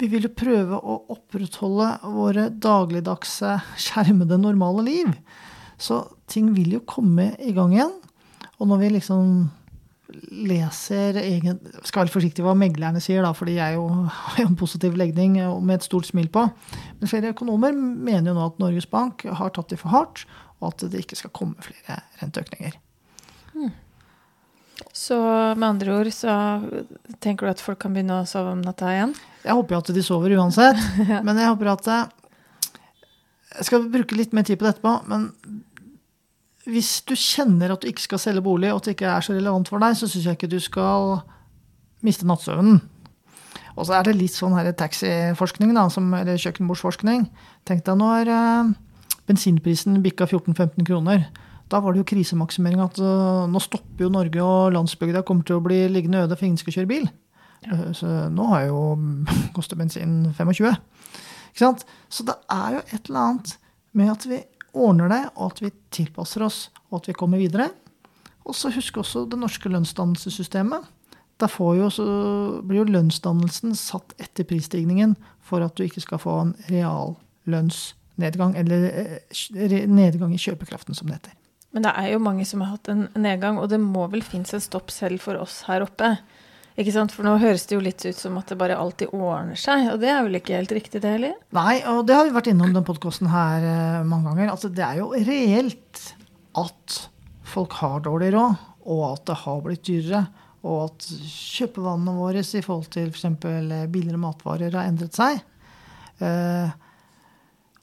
Vi 0.00 0.08
vil 0.08 0.24
jo 0.24 0.32
prøve 0.32 0.78
å 0.80 0.96
opprettholde 1.12 1.90
våre 2.14 2.46
dagligdagse, 2.56 3.58
skjermede, 3.76 4.38
normale 4.40 4.84
liv. 4.86 5.10
Så 5.80 6.02
ting 6.30 6.54
vil 6.56 6.78
jo 6.78 6.84
komme 6.88 7.34
i 7.36 7.52
gang 7.56 7.74
igjen. 7.76 7.92
Og 8.60 8.68
når 8.68 8.80
vi 8.80 8.92
liksom 8.96 9.50
leser 10.30 11.16
egen, 11.20 11.60
Skal 11.86 12.04
være 12.04 12.12
forsiktig 12.12 12.42
hva 12.42 12.56
meglerne 12.58 13.00
sier, 13.02 13.22
da, 13.22 13.30
fordi 13.36 13.58
jeg 13.60 13.76
jo 13.76 13.86
har 14.08 14.42
en 14.42 14.56
positiv 14.58 14.96
legning 14.98 15.36
med 15.38 15.76
et 15.76 15.86
stort 15.86 16.08
smil 16.08 16.30
på. 16.32 16.48
Men 17.00 17.10
flere 17.10 17.34
økonomer 17.34 17.76
mener 17.76 18.32
jo 18.32 18.38
nå 18.38 18.46
at 18.50 18.60
Norges 18.62 18.88
Bank 18.90 19.24
har 19.24 19.52
tatt 19.54 19.70
det 19.70 19.78
for 19.80 19.92
hardt, 19.94 20.24
og 20.60 20.72
at 20.72 20.90
det 20.90 21.04
ikke 21.04 21.20
skal 21.20 21.34
komme 21.36 21.60
flere 21.64 22.00
renteøkninger. 22.22 22.74
Så 24.96 25.16
med 25.56 25.66
andre 25.66 25.96
ord 26.00 26.10
så 26.14 26.34
tenker 27.22 27.46
du 27.46 27.52
at 27.52 27.62
folk 27.62 27.80
kan 27.82 27.94
begynne 27.94 28.22
å 28.22 28.28
sove 28.28 28.54
om 28.54 28.62
natta 28.64 28.90
igjen? 28.94 29.14
Jeg 29.44 29.56
håper 29.56 29.76
jo 29.76 29.80
at 29.82 29.90
de 29.96 30.04
sover 30.04 30.36
uansett, 30.36 30.80
men 31.26 31.40
jeg 31.40 31.50
håper 31.52 31.72
at 31.72 31.90
eh, 31.90 32.06
Jeg 33.58 33.68
skal 33.70 33.90
bruke 33.92 34.16
litt 34.18 34.34
mer 34.36 34.46
tid 34.46 34.60
på 34.60 34.66
det 34.66 34.76
etterpå, 34.76 34.94
men 35.10 35.30
hvis 36.70 37.00
du 37.08 37.16
kjenner 37.18 37.72
at 37.72 37.82
du 37.82 37.88
ikke 37.90 38.04
skal 38.04 38.20
selge 38.22 38.44
bolig, 38.44 38.70
og 38.70 38.80
at 38.80 38.88
det 38.88 38.94
ikke 38.94 39.10
er 39.10 39.24
så 39.24 39.34
relevant 39.34 39.70
for 39.70 39.82
deg, 39.82 39.96
så 39.98 40.06
syns 40.06 40.28
jeg 40.28 40.38
ikke 40.38 40.50
du 40.52 40.60
skal 40.62 41.22
miste 42.06 42.28
nattsøvnen. 42.28 42.78
Og 43.78 43.88
så 43.88 43.96
er 43.96 44.06
det 44.06 44.18
litt 44.18 44.36
sånn 44.36 44.54
taxiforskning, 44.76 45.72
eller 45.72 46.40
kjøkkenbordsforskning. 46.40 47.26
Tenk 47.68 47.84
deg 47.86 47.98
når 47.98 48.30
eh, 48.34 48.72
bensinprisen 49.30 50.02
bikka 50.04 50.28
14-15 50.28 50.86
kroner. 50.86 51.26
Da 51.70 51.78
var 51.78 51.94
det 51.94 52.02
jo 52.02 52.08
krisemaksimering 52.10 52.80
at 52.82 52.98
uh, 52.98 53.46
nå 53.50 53.60
stopper 53.62 54.06
jo 54.06 54.12
Norge, 54.12 54.42
og 54.42 54.72
landsbygda 54.74 55.22
kommer 55.26 55.46
til 55.46 55.60
å 55.60 55.64
bli 55.64 55.84
liggende 55.92 56.24
øde, 56.24 56.36
for 56.36 56.48
ingen 56.48 56.58
skal 56.58 56.80
kjøre 56.80 56.90
bil. 56.90 57.10
Eh, 57.66 57.90
Så 57.94 58.08
nå 58.32 58.46
har 58.50 58.66
jo 58.70 58.80
koster 59.56 59.78
bensin 59.78 60.32
25. 60.36 60.74
Ikke 61.50 61.62
sant? 61.62 61.86
Så 62.10 62.26
det 62.26 62.34
er 62.50 62.78
jo 62.78 62.82
et 62.88 63.04
eller 63.10 63.20
annet 63.26 63.54
med 63.94 64.10
at 64.10 64.26
vi 64.26 64.40
ordner 64.74 65.10
det, 65.10 65.22
og 65.36 65.52
at 65.52 65.62
vi 65.62 65.72
tilpasser 65.94 66.44
oss, 66.46 66.68
og 66.90 67.00
at 67.00 67.10
vi 67.10 67.18
kommer 67.18 67.38
videre. 67.42 67.70
Og 68.46 68.54
så 68.56 68.70
husk 68.74 68.98
også 69.02 69.26
det 69.30 69.38
norske 69.38 69.70
lønnsdannelsessystemet. 69.70 70.86
Der 71.40 71.48
får 71.48 71.76
jo, 71.78 71.90
så 71.90 72.06
blir 72.66 72.82
jo 72.82 72.90
lønnsdannelsen 72.90 73.74
satt 73.78 74.12
etter 74.20 74.44
prisstigningen 74.44 75.14
for 75.46 75.64
at 75.64 75.76
du 75.78 75.86
ikke 75.86 76.02
skal 76.02 76.20
få 76.20 76.34
en 76.42 76.54
reallønnsnedgang, 76.68 78.56
eller 78.60 78.88
eh, 78.90 79.86
nedgang 79.88 80.34
i 80.34 80.40
kjøpekraften, 80.40 80.98
som 80.98 81.08
det 81.08 81.20
heter. 81.20 81.39
Men 81.70 81.86
det 81.86 81.92
er 81.94 82.12
jo 82.12 82.22
mange 82.22 82.44
som 82.48 82.62
har 82.64 82.74
hatt 82.74 82.90
en 82.90 83.06
nedgang, 83.14 83.60
og 83.60 83.70
det 83.70 83.78
må 83.82 84.06
vel 84.10 84.24
finnes 84.26 84.52
en 84.56 84.62
stopp 84.62 84.90
selv 84.90 85.22
for 85.22 85.38
oss 85.38 85.62
her 85.68 85.84
oppe. 85.84 86.16
Ikke 86.80 86.94
sant? 86.94 87.12
For 87.14 87.26
nå 87.26 87.36
høres 87.42 87.66
det 87.68 87.76
jo 87.76 87.82
litt 87.84 88.02
ut 88.06 88.16
som 88.16 88.38
at 88.40 88.50
det 88.50 88.58
bare 88.58 88.78
alltid 88.78 89.12
ordner 89.14 89.58
seg, 89.58 89.90
og 89.92 90.00
det 90.02 90.10
er 90.10 90.24
vel 90.26 90.38
ikke 90.40 90.56
helt 90.56 90.74
riktig, 90.74 91.02
det 91.02 91.14
heller? 91.14 91.36
Nei, 91.54 91.80
og 91.90 92.02
det 92.08 92.16
har 92.16 92.26
vi 92.26 92.34
vært 92.34 92.50
innom 92.52 92.74
den 92.74 92.86
podkasten 92.86 93.30
her 93.30 93.66
eh, 93.66 94.02
mange 94.06 94.30
ganger. 94.30 94.52
Altså, 94.54 94.70
det 94.72 94.86
er 94.86 95.00
jo 95.02 95.10
reelt 95.14 96.04
at 96.58 97.00
folk 97.50 97.74
har 97.82 98.02
dårlig 98.06 98.32
råd, 98.34 98.68
og 98.90 99.02
at 99.12 99.26
det 99.30 99.40
har 99.44 99.64
blitt 99.66 99.86
dyrere. 99.86 100.24
Og 100.60 100.90
at 100.90 101.06
kjøpevanene 101.30 102.16
våre 102.18 102.42
i 102.44 102.64
forhold 102.64 102.90
til 102.92 103.12
f.eks. 103.12 103.28
biler 103.40 104.16
og 104.16 104.22
matvarer 104.24 104.74
har 104.74 104.90
endret 104.90 105.16
seg. 105.16 105.40
Eh, 106.20 106.72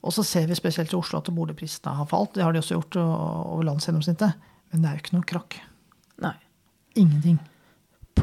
og 0.02 0.14
så 0.14 0.24
ser 0.26 0.46
vi 0.46 0.56
spesielt 0.58 0.92
i 0.94 0.98
Oslo 0.98 1.18
at 1.18 1.30
boligprisene 1.34 1.96
har 1.98 2.08
falt. 2.10 2.36
Det 2.36 2.44
har 2.46 2.54
de 2.54 2.62
også 2.62 2.78
gjort 2.78 2.98
over 3.02 3.66
landsgjennomsnittet. 3.66 4.50
Men 4.70 4.82
det 4.82 4.88
er 4.88 4.98
jo 4.98 5.04
ikke 5.04 5.16
noe 5.16 5.30
krakk. 5.34 5.60
Nei. 6.22 6.34
Ingenting 6.98 7.40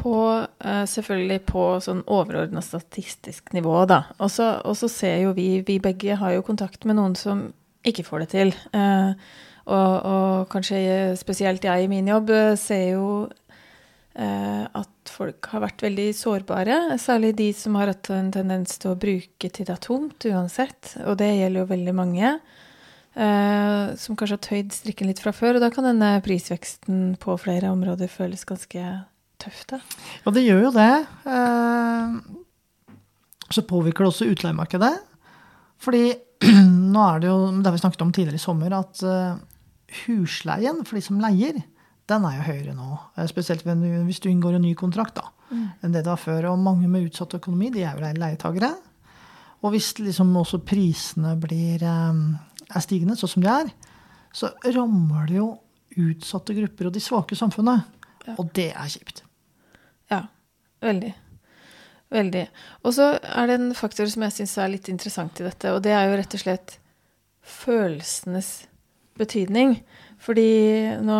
på, 0.06 0.46
selvfølgelig 0.86 1.40
på 1.48 1.64
sånn 1.84 2.04
overordna 2.12 2.62
statistisk 2.64 3.52
nivå, 3.56 3.74
da. 3.90 4.04
Og 4.22 4.30
så 4.30 4.90
ser 4.92 5.22
jo 5.24 5.34
vi 5.36 5.62
Vi 5.66 5.80
begge 5.82 6.18
har 6.20 6.36
jo 6.36 6.46
kontakt 6.46 6.86
med 6.86 6.98
noen 6.98 7.16
som 7.18 7.48
ikke 7.86 8.04
får 8.06 8.24
det 8.24 8.28
til. 8.34 8.54
Og, 9.66 9.94
og, 10.06 10.46
kanskje 10.52 11.16
spesielt 11.18 11.64
jeg 11.66 11.84
i 11.84 11.90
min 11.90 12.06
jobb 12.06 12.30
ser 12.60 12.84
jo 12.94 13.06
at 14.16 15.10
folk 15.12 15.44
har 15.52 15.60
vært 15.60 15.82
veldig 15.84 16.06
sårbare. 16.16 16.76
Særlig 16.96 17.34
de 17.36 17.50
som 17.52 17.74
har 17.76 17.90
hatt 17.92 18.08
en 18.14 18.30
tendens 18.32 18.78
til 18.80 18.94
å 18.94 18.98
bruke 19.00 19.50
til 19.50 19.66
det 19.68 19.74
er 19.74 19.82
tomt 19.84 20.24
uansett. 20.30 20.94
Og 21.04 21.18
det 21.20 21.28
gjelder 21.34 21.60
jo 21.60 21.72
veldig 21.74 21.94
mange. 21.96 22.30
som 23.16 24.16
kanskje 24.16 24.36
har 24.38 24.44
tøyd 24.44 24.72
strikken 24.72 25.08
litt 25.08 25.20
fra 25.20 25.34
før. 25.36 25.58
Og 25.58 25.66
da 25.66 25.68
kan 25.72 25.84
denne 25.84 26.14
prisveksten 26.24 27.18
på 27.20 27.36
flere 27.40 27.74
områder 27.76 28.08
føles 28.12 28.48
ganske 28.48 28.86
tøft, 29.42 29.72
da. 29.74 29.80
Ja, 30.24 30.32
det 30.34 30.44
gjør 30.44 30.66
jo 30.66 30.72
det. 30.74 30.92
Eh, 31.32 32.16
så 33.52 33.64
påvirker 33.68 34.04
det 34.04 34.12
også 34.12 34.30
utleiemarkedet. 34.32 34.94
Fordi 35.82 36.04
nå 36.94 37.04
er 37.04 37.22
det 37.22 37.30
jo, 37.30 37.38
det 37.60 37.68
har 37.68 37.76
vi 37.76 37.82
snakket 37.84 38.04
om 38.06 38.12
tidligere 38.14 38.40
i 38.40 38.46
sommer, 38.46 38.76
at 38.76 39.02
eh, 39.06 39.40
husleien 40.06 40.82
for 40.84 40.98
de 40.98 41.04
som 41.04 41.20
leier, 41.22 41.60
den 42.10 42.26
er 42.28 42.36
jo 42.38 42.46
høyere 42.46 42.74
nå. 42.76 42.90
Eh, 43.16 43.26
spesielt 43.30 43.66
hvis 43.66 44.22
du 44.22 44.28
inngår 44.30 44.58
en 44.58 44.66
ny 44.66 44.74
kontrakt 44.78 45.16
da, 45.18 45.26
mm. 45.50 45.66
enn 45.82 45.94
det 45.94 46.04
det 46.04 46.12
var 46.12 46.22
før. 46.22 46.52
Og 46.52 46.62
mange 46.62 46.90
med 46.90 47.08
utsatt 47.08 47.36
økonomi 47.38 47.72
de 47.74 47.84
er 47.86 47.96
jo 47.96 48.14
leietagere. 48.20 48.72
Og 49.64 49.72
hvis 49.74 49.94
liksom 49.98 50.34
også 50.36 50.60
prisene 50.62 51.34
blir, 51.40 51.82
er 51.82 52.82
stigende, 52.84 53.16
sånn 53.18 53.32
som 53.36 53.44
de 53.44 53.50
er, 53.50 53.70
så 54.36 54.52
rammer 54.76 55.30
det 55.30 55.38
jo 55.40 55.50
utsatte 55.96 56.54
grupper 56.56 56.90
og 56.90 56.94
de 56.94 57.02
svake 57.02 57.34
i 57.34 57.40
samfunnet. 57.40 57.86
Ja. 58.26 58.34
Og 58.36 58.50
det 58.54 58.68
er 58.74 58.90
kjipt. 58.92 59.22
Ja. 60.12 60.26
Veldig. 60.84 61.12
Veldig. 62.12 62.44
Og 62.84 62.94
så 62.94 63.14
er 63.18 63.48
det 63.48 63.56
en 63.58 63.70
faktor 63.74 64.06
som 64.10 64.22
jeg 64.26 64.36
syns 64.36 64.56
er 64.62 64.70
litt 64.70 64.90
interessant 64.92 65.40
i 65.40 65.46
dette, 65.46 65.72
og 65.74 65.80
det 65.82 65.94
er 65.96 66.06
jo 66.06 66.18
rett 66.20 66.36
og 66.36 66.42
slett 66.42 66.76
følelsenes 67.46 68.50
betydning. 69.18 69.80
Fordi 70.22 70.50
nå 71.02 71.18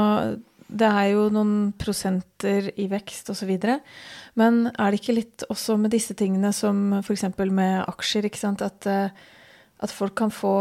Det 0.67 0.89
er 0.89 1.13
jo 1.13 1.29
noen 1.31 1.71
prosenter 1.79 2.73
i 2.75 2.89
vekst 2.91 3.31
osv. 3.31 3.53
Men 4.39 4.67
er 4.73 4.91
det 4.91 5.01
ikke 5.01 5.19
litt 5.21 5.47
også 5.53 5.79
med 5.79 5.95
disse 5.95 6.17
tingene 6.19 6.51
som 6.57 6.99
f.eks. 6.99 7.29
med 7.39 7.85
aksjer, 7.87 8.27
ikke 8.27 8.43
sant, 8.43 8.65
at, 8.67 8.89
eh, 8.91 9.15
at 9.79 9.95
folk 9.95 10.17
kan 10.19 10.35
få 10.35 10.57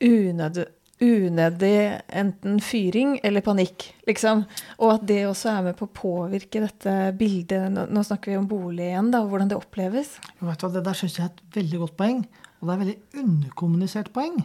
unød, 0.00 0.62
unødig 1.04 1.76
enten 2.08 2.58
fyring 2.64 3.18
eller 3.26 3.44
panikk, 3.44 3.90
liksom. 4.08 4.46
Og 4.80 4.94
at 4.96 5.06
det 5.10 5.20
også 5.28 5.52
er 5.52 5.66
med 5.68 5.78
på 5.78 5.86
å 5.86 5.94
påvirke 5.94 6.64
dette 6.64 6.94
bildet. 7.18 7.68
Nå, 7.76 8.04
snakker 8.06 8.32
vi 8.32 8.40
om 8.40 8.48
bolig 8.50 8.88
igjen, 8.88 9.12
da, 9.12 9.22
og 9.22 9.34
hvordan 9.34 9.52
det 9.52 9.60
oppleves. 9.60 10.16
Du, 10.40 10.48
det 10.48 10.86
der 10.86 10.98
syns 10.98 11.20
jeg 11.20 11.28
er 11.28 11.34
et 11.34 11.58
veldig 11.60 11.82
godt 11.84 11.98
poeng. 12.00 12.24
Og 12.58 12.64
det 12.64 12.72
er 12.72 12.78
et 12.78 12.84
veldig 12.86 13.26
underkommunisert 13.26 14.10
poeng. 14.16 14.40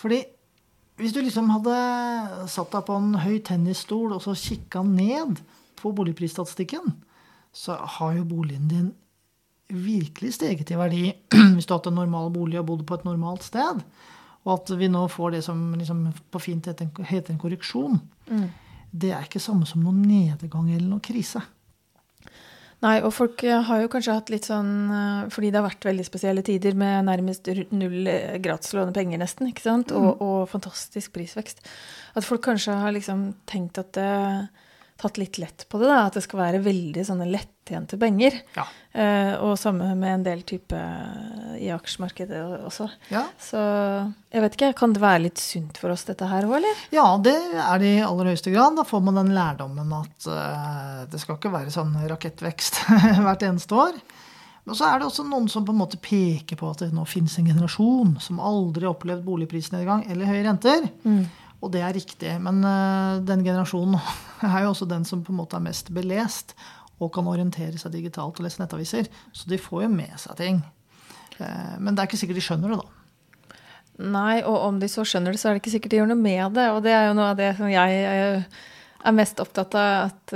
Fordi 0.00 0.24
hvis 1.00 1.14
du 1.14 1.20
liksom 1.24 1.50
hadde 1.50 1.76
satt 2.50 2.70
deg 2.70 2.84
på 2.86 2.96
en 3.00 3.14
høy 3.18 3.38
tennisstol 3.42 4.14
og 4.14 4.22
så 4.22 4.34
kikka 4.38 4.84
ned 4.86 5.40
på 5.80 5.90
boligprisstatistikken, 5.94 6.94
så 7.54 7.78
har 7.98 8.14
jo 8.18 8.26
boligen 8.28 8.68
din 8.70 8.92
virkelig 9.74 10.34
steget 10.36 10.70
i 10.70 10.78
verdi 10.78 11.04
hvis 11.54 11.66
du 11.66 11.74
har 11.74 11.80
hatt 11.80 11.90
en 11.90 11.98
normal 11.98 12.30
bolig 12.34 12.60
og 12.60 12.68
bodd 12.68 12.84
på 12.86 12.98
et 12.98 13.06
normalt 13.08 13.46
sted. 13.46 13.82
Og 14.44 14.52
at 14.58 14.74
vi 14.78 14.90
nå 14.92 15.06
får 15.08 15.36
det 15.36 15.42
som 15.46 15.60
liksom, 15.78 16.06
på 16.30 16.42
fint 16.42 16.66
heter 16.68 16.86
en, 17.32 17.40
korreksjon, 17.40 17.96
mm. 18.28 18.46
det 18.92 19.14
er 19.16 19.24
ikke 19.24 19.42
samme 19.42 19.66
som 19.66 19.82
noen 19.82 20.02
nedgang 20.04 20.68
eller 20.68 20.86
noen 20.90 21.04
krise. 21.04 21.40
Nei, 22.84 22.98
og 23.00 23.14
folk 23.16 23.40
eh, 23.46 23.62
har 23.64 23.80
jo 23.80 23.90
kanskje 23.92 24.16
hatt 24.18 24.30
litt 24.32 24.48
sånn 24.48 24.72
eh, 24.92 25.20
Fordi 25.32 25.50
det 25.50 25.60
har 25.60 25.66
vært 25.66 25.86
veldig 25.88 26.04
spesielle 26.04 26.44
tider 26.44 26.76
med 26.76 27.06
nærmest 27.08 27.48
null 27.72 28.10
eh, 28.10 28.36
penger, 28.92 29.20
nesten, 29.22 29.48
ikke 29.48 29.64
sant, 29.64 29.94
og, 29.94 30.10
mm. 30.10 30.24
og, 30.26 30.40
fantastisk 30.52 31.14
prisvekst. 31.16 31.64
At 32.14 32.26
folk 32.26 32.44
kanskje 32.44 32.76
har 32.82 32.92
liksom 32.94 33.30
tenkt 33.48 33.80
at 33.80 33.94
det 33.96 34.10
tatt 35.00 35.18
litt 35.18 35.38
lett 35.38 35.66
på 35.68 35.78
det. 35.80 35.88
da, 35.90 36.04
At 36.06 36.16
det 36.16 36.24
skal 36.24 36.40
være 36.40 36.62
veldig 36.64 37.04
sånne 37.06 37.26
lettjente 37.28 37.98
penger. 38.00 38.36
Ja. 38.54 38.66
Eh, 38.94 39.32
og 39.42 39.56
samme 39.58 39.90
med 39.98 40.20
en 40.20 40.26
del 40.26 40.44
type 40.46 40.78
eh, 40.78 41.56
i 41.66 41.70
aksjemarkedet 41.74 42.42
også. 42.68 42.88
Ja. 43.10 43.24
Så 43.40 43.58
jeg 43.58 44.44
vet 44.44 44.58
ikke, 44.58 44.72
kan 44.78 44.94
det 44.94 45.02
være 45.02 45.24
litt 45.26 45.42
sunt 45.42 45.80
for 45.82 45.94
oss 45.94 46.06
dette 46.08 46.28
her 46.30 46.46
òg, 46.46 46.56
eller? 46.60 46.84
Ja, 46.94 47.06
det 47.22 47.34
er 47.34 47.82
det 47.82 47.94
i 47.96 48.04
aller 48.06 48.32
høyeste 48.32 48.54
grad. 48.54 48.78
Da 48.78 48.86
får 48.86 49.02
man 49.06 49.18
den 49.22 49.34
lærdommen 49.36 49.96
at 49.98 50.28
uh, 50.30 51.02
det 51.10 51.22
skal 51.22 51.40
ikke 51.40 51.54
være 51.54 51.74
sånn 51.74 51.96
rakettvekst 52.10 52.84
hvert 53.24 53.48
eneste 53.48 53.80
år. 53.86 53.98
Men 54.64 54.78
så 54.78 54.86
er 54.88 55.00
det 55.00 55.10
også 55.10 55.26
noen 55.28 55.46
som 55.52 55.64
på 55.66 55.74
en 55.74 55.80
måte 55.82 55.98
peker 56.00 56.56
på 56.56 56.70
at 56.72 56.80
det 56.80 56.94
nå 56.96 57.02
finnes 57.08 57.34
en 57.36 57.50
generasjon 57.50 58.14
som 58.24 58.40
aldri 58.40 58.86
har 58.86 58.94
opplevd 58.94 59.26
boligprisnedgang 59.26 60.06
eller 60.08 60.30
høye 60.30 60.44
renter. 60.46 60.86
Mm. 61.04 61.26
Og 61.64 61.72
det 61.72 61.80
er 61.84 61.94
riktig. 61.96 62.32
Men 62.44 62.60
uh, 62.66 63.20
den 63.24 63.44
generasjonen 63.46 63.96
er 64.44 64.64
jo 64.64 64.72
også 64.74 64.88
den 64.90 65.06
som 65.08 65.24
på 65.24 65.32
en 65.32 65.40
måte 65.40 65.58
er 65.58 65.64
mest 65.64 65.92
belest 65.94 66.56
og 67.02 67.10
kan 67.16 67.26
orientere 67.26 67.78
seg 67.80 67.96
digitalt 67.96 68.38
og 68.38 68.46
lese 68.46 68.60
nettaviser. 68.62 69.08
Så 69.34 69.48
de 69.50 69.60
får 69.60 69.86
jo 69.86 69.94
med 69.94 70.12
seg 70.20 70.36
ting. 70.40 70.60
Uh, 71.38 71.74
men 71.80 71.94
det 71.94 72.02
er 72.02 72.10
ikke 72.10 72.20
sikkert 72.20 72.40
de 72.40 72.46
skjønner 72.48 72.74
det, 72.74 72.82
da. 72.82 73.00
Nei, 74.04 74.40
og 74.42 74.56
om 74.58 74.78
de 74.82 74.88
så 74.90 75.04
skjønner 75.06 75.34
det, 75.34 75.40
så 75.40 75.48
er 75.48 75.54
det 75.54 75.62
ikke 75.62 75.76
sikkert 75.76 75.92
de 75.92 76.00
gjør 76.00 76.08
noe 76.10 76.20
med 76.20 76.56
det. 76.56 76.70
Og 76.74 76.80
det 76.84 76.94
er 76.94 77.08
jo 77.08 77.18
noe 77.18 77.28
av 77.30 77.38
det 77.38 77.52
som 77.58 77.70
jeg 77.70 78.00
er 79.04 79.14
mest 79.14 79.38
opptatt 79.42 79.76
av, 79.78 80.08
at 80.08 80.34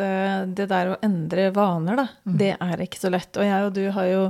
det 0.55 0.69
der 0.71 0.93
å 0.93 0.99
endre 1.03 1.49
vaner, 1.57 1.99
da, 1.99 2.05
mm. 2.23 2.37
det 2.39 2.53
er 2.55 2.85
ikke 2.85 3.01
så 3.01 3.11
lett. 3.11 3.33
Og 3.35 3.49
jeg 3.49 3.67
og 3.67 3.73
du 3.75 3.83
har 3.97 4.07
jo 4.13 4.23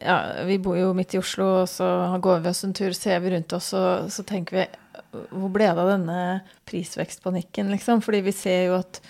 ja, 0.00 0.44
Vi 0.46 0.58
bor 0.62 0.76
jo 0.78 0.92
midt 0.94 1.14
i 1.16 1.20
Oslo, 1.20 1.62
og 1.62 1.68
så 1.70 1.88
går 2.22 2.44
vi 2.44 2.52
oss 2.52 2.64
en 2.66 2.74
tur, 2.76 2.92
ser 2.92 3.20
vi 3.24 3.32
rundt 3.34 3.52
oss, 3.56 3.72
og 3.76 4.10
så 4.12 4.24
tenker 4.28 4.60
vi 4.60 4.66
hvor 5.30 5.52
ble 5.54 5.68
det 5.68 5.82
av 5.82 5.92
denne 5.92 6.18
prisvekstpanikken, 6.68 7.70
liksom? 7.74 8.02
Fordi 8.04 8.22
vi 8.26 8.34
ser 8.36 8.68
jo 8.70 8.76
at 8.80 9.00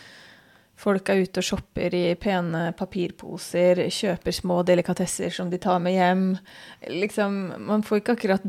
folk 0.76 1.08
er 1.08 1.24
ute 1.24 1.40
og 1.40 1.48
shopper 1.48 1.94
i 1.96 2.04
pene 2.20 2.68
papirposer, 2.76 3.86
kjøper 3.92 4.34
små 4.36 4.60
delikatesser 4.68 5.32
som 5.32 5.50
de 5.52 5.60
tar 5.62 5.80
med 5.82 5.96
hjem. 5.96 6.24
Liksom, 6.92 7.40
man 7.68 7.84
får 7.86 8.02
ikke 8.02 8.16
akkurat 8.18 8.48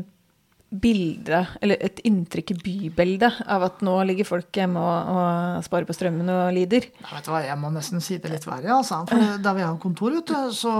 bilde, 0.68 1.38
eller 1.64 1.80
et 1.80 2.00
inntrykk 2.04 2.50
i 2.52 2.56
bybildet 2.60 3.38
av 3.48 3.62
at 3.64 3.80
nå 3.84 3.94
ligger 4.10 4.26
folk 4.28 4.52
hjemme 4.52 4.80
og, 4.82 5.12
og 5.14 5.64
sparer 5.64 5.88
på 5.88 5.96
strømmen 5.96 6.28
og 6.28 6.50
lider. 6.52 6.90
Nei, 7.00 7.12
vet 7.14 7.24
du 7.24 7.30
hva, 7.32 7.40
Jeg 7.46 7.56
må 7.60 7.70
nesten 7.72 8.04
si 8.04 8.18
det 8.20 8.28
litt 8.32 8.44
verre. 8.44 8.74
Altså. 8.74 9.00
For 9.08 9.38
der 9.44 9.56
vi 9.56 9.64
har 9.64 9.78
kontor, 9.80 10.18
du, 10.18 10.34
så 10.52 10.74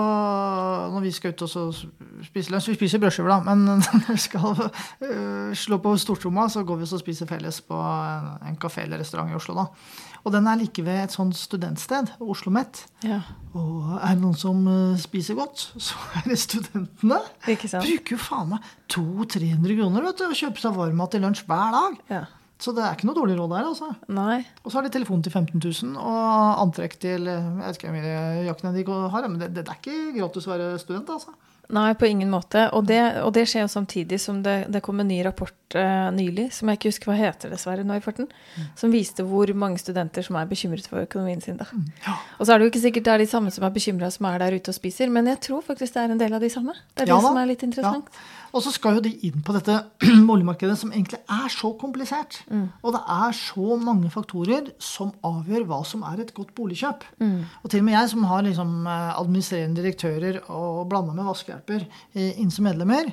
når 0.93 1.07
vi 1.07 1.15
skal 1.17 1.33
ut 1.33 1.47
og 1.47 1.81
spise 2.27 2.53
lunsj 2.53 2.73
Vi 2.73 2.77
spiser 2.77 3.01
brødskiver, 3.01 3.33
da, 3.33 3.41
men 3.49 3.65
når 3.81 4.05
vi 4.11 4.19
skal 4.21 4.61
uh, 4.61 5.57
slå 5.57 5.81
på 5.81 5.97
stortromma, 5.97 6.51
så 6.53 6.67
går 6.69 6.83
vi 6.83 6.89
og 6.89 7.01
spiser 7.01 7.31
felles 7.31 7.63
på 7.65 7.81
en, 7.81 8.35
en 8.51 8.61
kafé 8.61 8.85
eller 8.85 9.01
restaurant 9.01 9.33
i 9.33 9.41
Oslo. 9.41 9.57
da. 9.57 9.71
Og 10.25 10.33
den 10.35 10.49
er 10.51 10.59
like 10.61 10.83
ved 10.85 11.03
et 11.05 11.15
sånt 11.15 11.37
studentsted, 11.39 12.11
Oslo 12.19 12.49
OsloMet. 12.49 12.85
Ja. 13.07 13.21
Og 13.59 13.99
er 13.99 14.17
det 14.17 14.23
noen 14.23 14.39
som 14.39 14.65
uh, 14.67 14.97
spiser 15.01 15.39
godt, 15.39 15.69
så 15.89 15.99
er 16.19 16.27
det 16.31 16.41
studentene. 16.43 17.21
Ikke 17.51 17.71
sant? 17.71 17.87
Bruker 17.87 18.17
jo 18.17 18.23
faen 18.23 18.51
meg 18.55 18.73
200-300 18.95 19.79
kroner 19.79 20.09
vet 20.09 20.21
du, 20.21 20.27
å 20.29 20.41
kjøpe 20.43 20.63
seg 20.63 20.77
varmmat 20.77 21.15
til 21.15 21.25
lunsj 21.27 21.45
hver 21.49 21.73
dag. 21.77 22.03
Ja. 22.13 22.25
Så 22.59 22.73
det 22.75 22.83
er 22.83 22.97
ikke 22.97 23.07
noe 23.07 23.15
dårlig 23.15 23.37
råd 23.39 23.53
der. 23.55 23.67
altså. 23.71 23.93
Nei. 24.11 24.41
Og 24.65 24.73
så 24.73 24.79
har 24.79 24.87
de 24.87 24.91
telefon 24.97 25.21
til 25.23 25.31
15 25.31 25.61
000 25.63 25.99
og 26.03 26.63
antrekk 26.65 26.97
til 26.99 27.29
jeg 27.31 27.53
vet 27.61 27.79
ikke 27.79 27.93
hvor 27.93 27.95
mye 27.95 28.49
jakkene 28.49 28.73
de 28.75 28.85
har. 29.15 29.29
Men 29.29 29.39
det, 29.45 29.53
det, 29.55 29.63
er 29.63 29.79
ikke 29.79 30.17
gratis 30.17 30.49
å 30.49 30.53
være 30.57 30.73
student. 30.83 31.13
altså. 31.15 31.37
Nei, 31.69 31.95
på 32.01 32.07
ingen 32.09 32.31
måte. 32.33 32.63
Og 32.73 32.87
det, 32.89 33.01
og 33.21 33.35
det 33.37 33.43
skjer 33.51 33.67
jo 33.67 33.69
samtidig 33.69 34.17
som 34.23 34.39
det, 34.45 34.57
det 34.73 34.81
kom 34.85 35.03
en 35.03 35.11
ny 35.11 35.19
rapport 35.27 35.77
uh, 35.77 36.09
nylig, 36.17 36.47
som 36.57 36.71
jeg 36.71 36.79
ikke 36.79 36.93
husker 36.93 37.11
hva 37.11 37.17
heter 37.19 37.53
dessverre 37.53 37.85
nå 37.85 37.99
i 37.99 38.05
farten, 38.05 38.31
mm. 38.31 38.71
som 38.81 38.95
viste 38.95 39.27
hvor 39.29 39.53
mange 39.53 39.81
studenter 39.83 40.25
som 40.25 40.39
er 40.41 40.49
bekymret 40.49 40.89
for 40.89 41.05
økonomien 41.05 41.45
sin. 41.45 41.59
da. 41.61 41.69
Mm. 41.69 41.85
Ja. 42.07 42.17
Og 42.39 42.49
så 42.49 42.55
er 42.55 42.59
det 42.59 42.69
jo 42.69 42.73
ikke 42.73 42.85
sikkert 42.87 43.09
det 43.11 43.15
er 43.15 43.25
de 43.25 43.29
samme 43.35 43.53
som 43.53 43.69
er 43.69 43.75
bekymra 43.75 44.09
som 44.15 44.31
er 44.31 44.41
der 44.41 44.57
ute 44.57 44.73
og 44.73 44.79
spiser, 44.79 45.13
men 45.13 45.29
jeg 45.29 45.43
tror 45.45 45.67
faktisk 45.67 45.99
det 45.99 46.07
er 46.07 46.17
en 46.17 46.23
del 46.25 46.39
av 46.39 46.47
de 46.47 46.51
samme. 46.57 46.77
Det 46.95 47.05
er 47.05 47.13
ja, 47.13 47.19
det 47.19 47.29
som 47.29 47.43
er 47.43 47.53
litt 47.53 47.67
interessant. 47.69 48.09
Ja. 48.17 48.38
Og 48.53 48.63
så 48.65 48.73
skal 48.73 48.99
jo 48.99 49.05
de 49.05 49.13
inn 49.29 49.43
på 49.45 49.55
dette 49.57 49.75
boligmarkedet 50.31 50.77
som 50.81 50.93
egentlig 50.95 51.21
er 51.21 51.53
så 51.53 51.73
komplisert. 51.81 52.41
Og 52.83 52.95
det 52.95 53.03
er 53.15 53.37
så 53.37 53.77
mange 53.83 54.11
faktorer 54.15 54.73
som 54.83 55.13
avgjør 55.27 55.67
hva 55.69 55.83
som 55.85 56.05
er 56.09 56.23
et 56.25 56.35
godt 56.37 56.55
boligkjøp. 56.59 57.05
Og 57.63 57.69
til 57.71 57.83
og 57.83 57.89
med 57.89 57.99
jeg 57.99 58.13
som 58.15 58.25
har 58.31 58.47
liksom 58.47 58.75
eh, 58.87 59.13
administrerende 59.19 59.83
direktører 59.83 60.41
og 60.49 60.89
blanda 60.91 61.15
med 61.17 61.29
vaskehjelper 61.29 61.87
inn 62.15 62.51
som 62.55 62.69
medlemmer, 62.69 63.13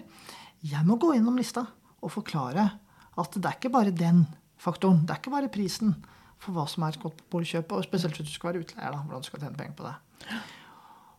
jeg 0.65 0.87
må 0.87 0.97
gå 0.97 1.13
innom 1.17 1.37
lista 1.37 1.65
og 2.01 2.13
forklare 2.13 2.69
at 3.15 3.37
det 3.37 3.45
er 3.45 3.57
ikke 3.57 3.73
bare 3.73 3.93
den 3.95 4.25
faktoren. 4.57 5.03
Det 5.05 5.13
er 5.13 5.21
ikke 5.21 5.33
bare 5.35 5.51
prisen 5.53 5.95
for 6.41 6.55
hva 6.55 6.65
som 6.69 6.83
er 6.85 6.95
et 6.95 7.01
godt 7.01 7.23
boligkjøp, 7.31 7.73
og 7.73 7.85
spesielt 7.85 8.17
hvis 8.19 8.29
du 8.29 8.35
skal 8.35 8.51
være 8.51 8.65
utleier. 8.65 8.91
da, 8.91 9.01
hvordan 9.01 9.23
du 9.23 9.29
skal 9.29 9.43
tjene 9.43 9.59
penger 9.59 9.77
på 9.77 9.87
det. 9.87 9.95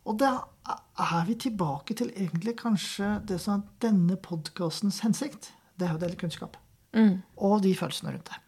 Og 0.06 0.18
da 0.22 0.32
er 1.02 1.26
vi 1.26 1.34
tilbake 1.46 1.96
til 1.98 2.12
egentlig 2.14 2.56
kanskje 2.60 3.16
det 3.26 3.40
som 3.42 3.58
er 3.60 3.88
denne 3.88 4.16
podkastens 4.22 5.00
hensikt. 5.04 5.50
Det 5.76 5.86
er 5.86 5.94
jo 5.94 5.98
å 5.98 6.02
dele 6.04 6.18
kunnskap. 6.20 6.56
Og 7.36 7.58
de 7.64 7.75
følelsene 7.76 8.14
rundt 8.14 8.30
det. 8.30 8.38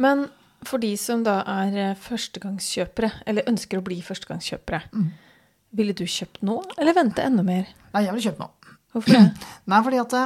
Men 0.00 0.26
for 0.66 0.82
de 0.82 0.92
som 1.00 1.22
da 1.26 1.40
er 1.46 1.76
eh, 1.76 1.98
førstegangskjøpere, 2.00 3.10
eller 3.28 3.48
ønsker 3.50 3.80
å 3.80 3.84
bli 3.84 4.00
førstegangskjøpere, 4.04 4.82
ville 5.76 5.94
du 5.96 6.06
kjøpt 6.08 6.42
nå, 6.46 6.56
eller 6.78 6.96
vente 6.96 7.22
enda 7.22 7.44
mer? 7.46 7.68
Nei, 7.92 8.06
jeg 8.06 8.16
vil 8.16 8.26
kjøpe 8.28 8.46
nå. 8.46 8.74
Hvorfor 8.94 9.12
det? 9.12 9.46
Nei, 9.70 9.80
fordi 9.84 10.00
at 10.02 10.16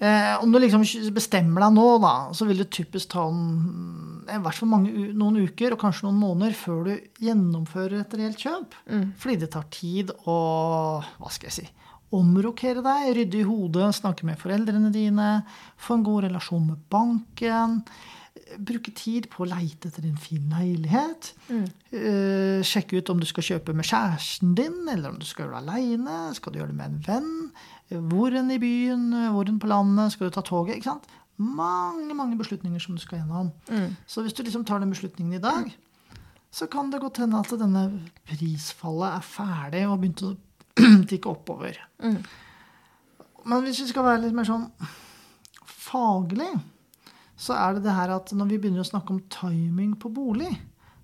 eh, 0.00 0.34
om 0.42 0.52
du 0.52 0.58
liksom 0.58 0.82
bestemmer 1.14 1.66
deg 1.66 1.76
nå, 1.76 1.86
da, 2.02 2.14
så 2.34 2.48
vil 2.48 2.62
det 2.62 2.70
typisk 2.74 3.12
ta 3.14 3.28
en, 3.28 4.24
i 4.24 4.40
hvert 4.40 4.56
fall 4.56 4.70
mange, 4.72 4.90
noen 5.12 5.42
uker 5.44 5.76
og 5.76 5.82
kanskje 5.84 6.08
noen 6.08 6.20
måneder 6.22 6.56
før 6.56 6.84
du 6.88 6.94
gjennomfører 7.24 8.00
et 8.02 8.18
reelt 8.18 8.40
kjøp. 8.40 8.76
Fordi 9.20 9.36
det 9.44 9.50
tar 9.52 9.66
tid 9.74 10.12
å 10.24 10.36
hva 11.18 11.30
skal 11.34 11.50
jeg 11.50 11.58
si, 11.60 11.68
omrokere 12.14 12.82
deg, 12.84 13.12
rydde 13.16 13.40
i 13.40 13.46
hodet, 13.48 13.88
snakke 13.96 14.26
med 14.28 14.38
foreldrene 14.38 14.92
dine, 14.94 15.30
få 15.76 15.98
en 15.98 16.04
god 16.06 16.28
relasjon 16.28 16.68
med 16.70 16.84
banken. 16.92 17.80
Bruke 18.58 18.92
tid 18.94 19.26
på 19.32 19.42
å 19.42 19.48
leite 19.50 19.88
etter 19.90 20.04
en 20.06 20.18
fin 20.20 20.44
leilighet. 20.52 21.32
Eh, 21.94 22.60
sjekke 22.66 23.00
ut 23.00 23.10
om 23.10 23.18
du 23.22 23.26
skal 23.26 23.46
kjøpe 23.46 23.74
med 23.74 23.86
kjæresten 23.88 24.54
din, 24.58 24.80
eller 24.90 25.10
om 25.10 25.18
du 25.18 25.26
skal 25.26 25.46
gjøre 25.46 25.58
det 25.58 25.62
aleine. 25.64 26.18
Skal 26.38 26.54
du 26.54 26.60
gjøre 26.60 26.70
det 26.70 26.78
med 26.78 26.92
en 26.92 27.02
venn? 27.08 27.32
Hvor 27.90 28.32
enn 28.36 28.50
i 28.50 28.58
byen? 28.58 29.10
Hvor 29.34 29.48
enn 29.50 29.58
på 29.60 29.68
landet? 29.70 30.12
Skal 30.14 30.28
du 30.30 30.34
ta 30.34 30.42
toget? 30.42 30.76
ikke 30.78 30.90
sant? 30.92 31.06
Mange 31.36 32.14
mange 32.14 32.36
beslutninger 32.38 32.78
som 32.80 32.94
du 32.94 33.00
skal 33.02 33.18
gjennom. 33.20 33.50
Så 34.06 34.22
hvis 34.22 34.32
du 34.34 34.42
liksom 34.46 34.64
tar 34.64 34.78
den 34.80 34.90
beslutningen 34.94 35.34
i 35.34 35.42
dag, 35.42 35.72
så 36.54 36.66
kan 36.70 36.90
det 36.92 37.00
godt 37.02 37.18
hende 37.18 37.38
at 37.42 37.50
denne 37.58 37.82
prisfallet 38.28 39.16
er 39.18 39.24
ferdig 39.26 39.82
og 39.90 39.98
begynt 40.00 40.22
å 40.22 40.34
tikke 41.10 41.28
oppover. 41.32 41.76
Men 43.44 43.62
hvis 43.66 43.80
vi 43.82 43.88
skal 43.90 44.06
være 44.06 44.22
litt 44.24 44.34
mer 44.36 44.46
sånn 44.48 44.68
faglig, 45.66 46.48
så 47.36 47.56
er 47.58 47.74
det 47.76 47.84
det 47.84 47.94
her 47.96 48.12
at 48.14 48.30
når 48.36 48.48
vi 48.52 48.58
begynner 48.62 48.84
å 48.84 48.88
snakke 48.88 49.12
om 49.14 49.20
timing 49.32 49.96
på 50.00 50.08
bolig, 50.14 50.52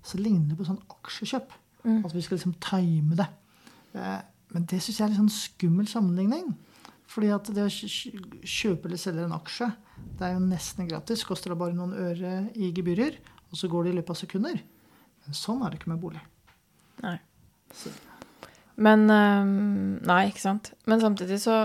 så 0.01 0.17
ligner 0.17 0.49
det 0.53 0.57
på 0.57 0.65
sånn 0.65 0.79
aksjekjøp. 0.95 1.51
At 2.05 2.13
vi 2.15 2.21
skal 2.23 2.37
liksom 2.37 2.55
time 2.61 3.15
det. 3.19 3.27
Eh, 3.97 4.19
Men 4.53 4.65
det 4.67 4.81
syns 4.83 4.97
jeg 4.99 5.05
er 5.05 5.11
en 5.13 5.21
sånn 5.29 5.31
skummel 5.31 5.87
sammenligning. 5.87 6.49
Fordi 7.11 7.31
at 7.35 7.49
det 7.51 7.63
å 7.65 7.71
kj- 7.71 7.89
kj- 7.91 8.43
kjøpe 8.47 8.87
eller 8.87 8.99
selge 9.01 9.25
en 9.27 9.35
aksje, 9.35 9.67
det 10.19 10.27
er 10.29 10.33
jo 10.37 10.43
nesten 10.45 10.87
gratis. 10.87 11.25
Koster 11.27 11.51
det 11.51 11.57
bare 11.59 11.75
noen 11.75 11.91
øre 11.97 12.35
i 12.55 12.69
gebyrer, 12.75 13.17
og 13.51 13.59
så 13.59 13.67
går 13.71 13.83
det 13.83 13.91
i 13.91 13.97
løpet 13.99 14.13
av 14.15 14.19
sekunder. 14.21 14.61
Men 15.25 15.35
sånn 15.37 15.59
er 15.65 15.69
det 15.73 15.81
ikke 15.81 15.91
med 15.91 15.99
bolig. 16.01 16.21
Nei. 17.03 17.17
Så- 17.75 17.91
Men 18.81 19.03
øhm, 19.11 20.01
Nei, 20.07 20.21
ikke 20.31 20.39
sant. 20.41 20.71
Men 20.87 21.01
samtidig 21.03 21.37
så 21.43 21.57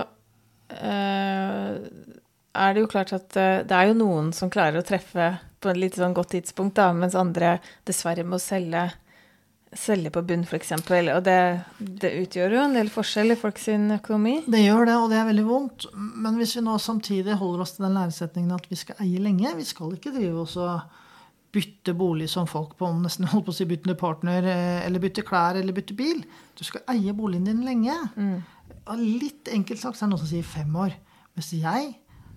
øh, 0.71 1.87
er 2.57 2.73
det 2.73 2.81
jo 2.83 2.89
klart 2.91 3.13
at 3.15 3.37
øh, 3.37 3.63
det 3.67 3.71
er 3.77 3.87
jo 3.91 3.97
noen 3.97 4.31
som 4.35 4.49
klarer 4.53 4.81
å 4.81 4.85
treffe 4.85 5.29
på 5.63 5.71
et 5.71 5.79
litt 5.81 5.97
sånn 5.97 6.13
godt 6.17 6.33
tidspunkt, 6.35 6.75
da, 6.77 6.91
mens 6.93 7.15
andre 7.17 7.55
dessverre 7.87 8.25
må 8.27 8.37
selge, 8.41 8.89
selge 9.75 10.11
på 10.13 10.23
bunn, 10.27 10.45
f.eks. 10.47 10.71
Og 10.79 11.23
det, 11.25 11.39
det 12.01 12.11
utgjør 12.21 12.55
jo 12.55 12.61
en 12.63 12.77
del 12.77 12.91
forskjell 12.91 13.33
i 13.33 13.39
folks 13.39 13.67
økonomi. 13.97 14.37
Det 14.47 14.61
gjør 14.63 14.87
det, 14.87 14.95
og 14.95 15.09
det 15.11 15.19
er 15.19 15.27
veldig 15.27 15.47
vondt. 15.47 15.87
Men 15.95 16.39
hvis 16.39 16.55
vi 16.57 16.63
nå 16.65 16.77
samtidig 16.81 17.35
holder 17.41 17.65
oss 17.65 17.75
til 17.75 17.87
den 17.87 17.97
læresetningen 17.99 18.55
at 18.55 18.69
vi 18.71 18.79
skal 18.79 19.03
eie 19.03 19.19
lenge 19.23 19.55
Vi 19.57 19.67
skal 19.67 19.93
ikke 19.97 20.15
drive 20.15 20.45
oss 20.45 20.55
og 20.61 21.03
bytte 21.57 21.93
bolig 21.97 22.27
som 22.29 22.47
folk 22.47 22.75
på 22.77 22.89
nesten 23.01 23.27
holdt 23.31 23.47
på 23.47 23.55
å 23.55 23.57
si 23.57 23.67
bytte 23.67 23.95
partner, 23.99 24.45
eh, 24.45 24.85
eller 24.85 25.03
bytte 25.03 25.25
klær 25.27 25.59
eller 25.59 25.75
bytte 25.75 25.95
bil. 25.97 26.23
Du 26.57 26.63
skal 26.67 26.85
eie 26.93 27.15
boligen 27.15 27.47
din 27.47 27.63
lenge. 27.67 27.95
Og 28.87 28.99
litt 28.99 29.51
enkelt 29.51 29.81
sagt 29.81 29.97
så 29.97 30.05
er 30.05 30.07
det 30.07 30.15
noen 30.15 30.23
som 30.25 30.31
sier 30.31 30.47
fem 30.47 30.75
år. 30.75 30.95
Mens 31.37 31.53
jeg, 31.53 31.93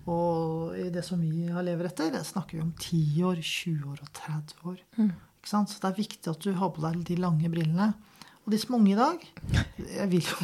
og 0.09 0.75
i 0.77 0.89
det 0.93 1.03
som 1.05 1.19
vi 1.21 1.47
har 1.51 1.63
lever 1.65 1.89
etter, 1.89 2.15
snakker 2.25 2.57
vi 2.57 2.63
om 2.63 2.71
10 2.77 3.23
år, 3.29 3.41
20 3.41 3.91
år 3.91 3.99
og 4.01 4.13
30 4.13 4.71
år. 4.71 4.79
Sant? 4.97 5.19
Så 5.45 5.63
det 5.81 5.89
er 5.89 5.97
viktig 5.97 6.31
at 6.31 6.43
du 6.43 6.51
har 6.57 6.69
på 6.73 6.83
deg 6.85 7.01
de 7.07 7.15
lange 7.19 7.49
brillene. 7.51 7.91
Og 8.45 8.53
de 8.53 8.57
som 8.61 8.73
er 8.73 8.79
unge 8.79 8.93
i 8.93 8.97
dag 8.97 9.17
Jeg 9.99 10.07
vil 10.11 10.25
jo 10.25 10.37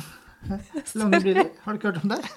Lange 1.01 1.19
briller. 1.23 1.47
Har 1.63 1.73
du 1.73 1.79
ikke 1.79 1.91
hørt 1.91 2.03
om 2.03 2.13
det? 2.13 2.21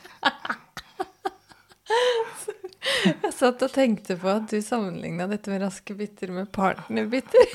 Jeg 3.01 3.33
satt 3.33 3.63
og 3.65 3.73
tenkte 3.73 4.17
på 4.21 4.29
at 4.29 4.49
du 4.51 4.59
sammenligna 4.65 5.27
dette 5.31 5.51
med 5.53 5.63
raske 5.65 5.95
bytter 5.97 6.33
med 6.35 6.51
partnerbytter. 6.53 7.47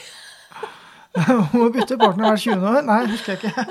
Må 1.56 1.70
bytte 1.74 1.98
partner 2.00 2.32
hver 2.32 2.42
20. 2.42 2.66
år? 2.70 2.82
Nei, 2.88 3.02
husker 3.12 3.36
jeg 3.36 3.40
ikke. 3.46 3.64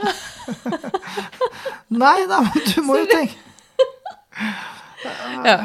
Nei 1.94 2.18
da, 2.30 2.38
du 2.54 2.78
må 2.86 2.96
jo 3.02 3.06
tenke 3.10 3.36
Ja. 5.44 5.58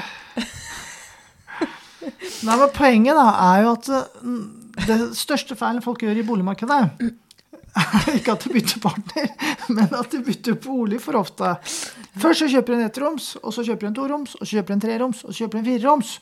Nei, 2.47 2.55
men 2.55 2.71
Poenget 2.75 3.17
da 3.17 3.27
er 3.49 3.63
jo 3.65 3.73
at 3.75 3.89
mm, 4.23 4.43
det 4.87 4.99
største 5.19 5.57
feilen 5.59 5.83
folk 5.85 6.03
gjør 6.05 6.21
i 6.21 6.25
boligmarkedet, 6.27 6.81
er 7.79 8.09
ikke 8.17 8.33
at 8.33 8.45
de 8.45 8.53
bytter 8.55 8.81
partner, 8.83 9.29
men 9.69 9.93
at 9.93 10.11
de 10.11 10.21
bytter 10.25 10.57
bolig 10.63 10.99
for 11.03 11.19
ofte. 11.19 11.55
Først 12.19 12.43
så 12.43 12.49
kjøper 12.51 12.75
de 12.75 12.81
en 12.81 12.89
ettroms, 12.89 13.31
og 13.43 13.53
så 13.55 13.63
kjøper 13.67 13.87
de 13.87 13.91
en 13.91 13.97
toroms, 14.01 14.35
og 14.39 14.43
så 14.45 14.57
kjøper 14.57 14.73
de 14.73 14.77
en 14.79 14.85
treroms, 14.87 15.23
og 15.23 15.33
så 15.33 15.43
kjøper 15.43 15.59
de 15.59 15.63
en 15.63 15.69
fireroms. 15.71 16.13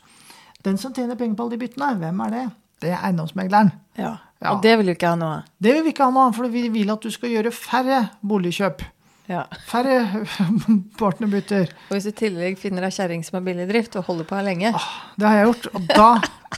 Den 0.66 0.80
som 0.82 0.94
tjener 0.94 1.16
penger 1.20 1.38
på 1.38 1.46
alle 1.46 1.56
de 1.56 1.62
byttene, 1.66 1.94
hvem 2.02 2.24
er 2.28 2.34
det? 2.34 2.46
Det 2.84 2.94
er 2.94 3.04
eiendomsmegleren. 3.08 3.74
ja. 3.98 4.16
Ja. 4.38 4.52
Og 4.54 4.62
det 4.62 4.76
vil 4.78 4.86
du 4.86 4.94
ikke 4.94 5.10
ha 5.10 5.18
nå. 5.18 5.28
Det 5.58 5.72
vil 5.74 5.82
vi 5.88 5.92
ikke 5.96 6.06
ha 6.06 6.14
nå, 6.14 6.28
for 6.36 6.46
vi 6.54 6.68
vil 6.70 6.92
at 6.94 7.02
du 7.02 7.10
skal 7.10 7.32
gjøre 7.34 7.50
færre 7.56 8.04
boligkjøp. 8.22 8.84
Ja. 9.28 9.44
Færre 9.68 10.26
partnerbytter. 11.02 11.72
Og 11.90 11.96
hvis 11.98 12.08
du 12.08 12.14
i 12.14 12.18
tillegg 12.24 12.60
finner 12.62 12.88
ei 12.88 12.94
kjerring 12.96 13.26
som 13.28 13.40
er 13.40 13.46
billig 13.48 13.66
i 13.68 13.72
drift 13.74 13.98
og 14.00 14.08
holder 14.08 14.28
på 14.28 14.38
her 14.40 14.46
lenge 14.48 14.72
Det 15.20 15.28
har 15.28 15.42
jeg 15.42 15.50
gjort, 15.50 15.68
og 15.74 15.88
da 15.92 16.10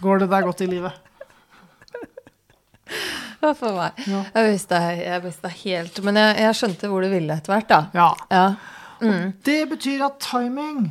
går 0.04 0.24
det 0.24 0.30
deg 0.34 0.50
godt 0.50 0.62
i 0.66 0.70
livet. 0.70 0.94
Hva 3.42 3.54
for 3.58 3.74
meg? 3.74 4.02
Ja. 4.06 4.22
Jeg 4.36 4.54
visste 4.54 4.82
jeg 5.00 5.24
visste 5.24 5.52
helt 5.62 6.02
Men 6.06 6.20
jeg, 6.20 6.38
jeg 6.44 6.58
skjønte 6.60 6.90
hvor 6.92 7.06
du 7.06 7.10
ville 7.12 7.38
etter 7.40 7.56
hvert, 7.56 7.70
da. 7.72 7.82
Ja. 7.98 8.10
Ja. 8.34 8.48
Det 9.46 9.62
betyr 9.72 10.04
at 10.10 10.20
timing 10.22 10.90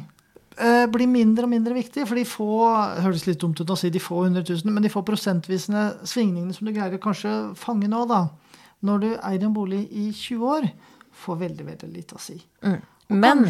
eh, 0.57 0.85
blir 0.91 1.11
mindre 1.11 1.45
og 1.45 1.53
mindre 1.53 1.77
viktig. 1.77 2.07
For 2.09 2.19
de 2.19 2.25
få 2.29 2.51
det 2.97 3.05
høres 3.05 3.27
litt 3.29 3.41
dumt 3.43 3.61
ut 3.61 3.71
å 3.71 3.79
si 3.79 3.91
de 3.93 4.03
få 4.03 4.25
hundre 4.25 4.43
tusen, 4.49 4.73
men 4.73 4.85
de 4.85 4.93
få 4.93 5.05
prosentvisende 5.07 5.91
svingningene 6.09 6.57
som 6.57 6.69
du 6.69 6.75
greier 6.75 6.97
å 6.97 7.03
kanskje 7.03 7.35
fange 7.59 7.91
nå, 7.91 8.05
da, 8.11 8.25
når 8.87 9.05
du 9.05 9.11
eier 9.17 9.45
en 9.45 9.55
bolig 9.55 9.85
i 9.93 10.09
20 10.14 10.55
år, 10.57 10.71
får 11.19 11.43
veldig, 11.43 11.67
veldig 11.73 11.91
lite 11.93 12.17
å 12.19 12.23
si. 12.23 12.39
Mm. 12.67 12.81
Men 13.19 13.45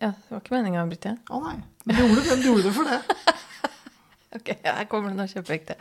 Ja, 0.00 0.10
det 0.10 0.30
var 0.30 0.42
ikke 0.42 0.56
meninga 0.56 0.82
å 0.82 0.90
bryte 0.90 1.12
igjen. 1.12 1.20
Å 1.30 1.40
nei. 1.44 1.56
Men 1.84 1.96
du 1.96 2.02
gjorde, 2.02 2.36
du 2.40 2.46
gjorde 2.48 2.68
det 2.68 2.74
for 2.76 2.90
det. 2.90 3.00
Ok, 4.34 4.48
her 4.66 4.86
kommer 4.90 5.12
det 5.12 5.18
noe 5.20 5.30
kjempeekte. 5.30 5.76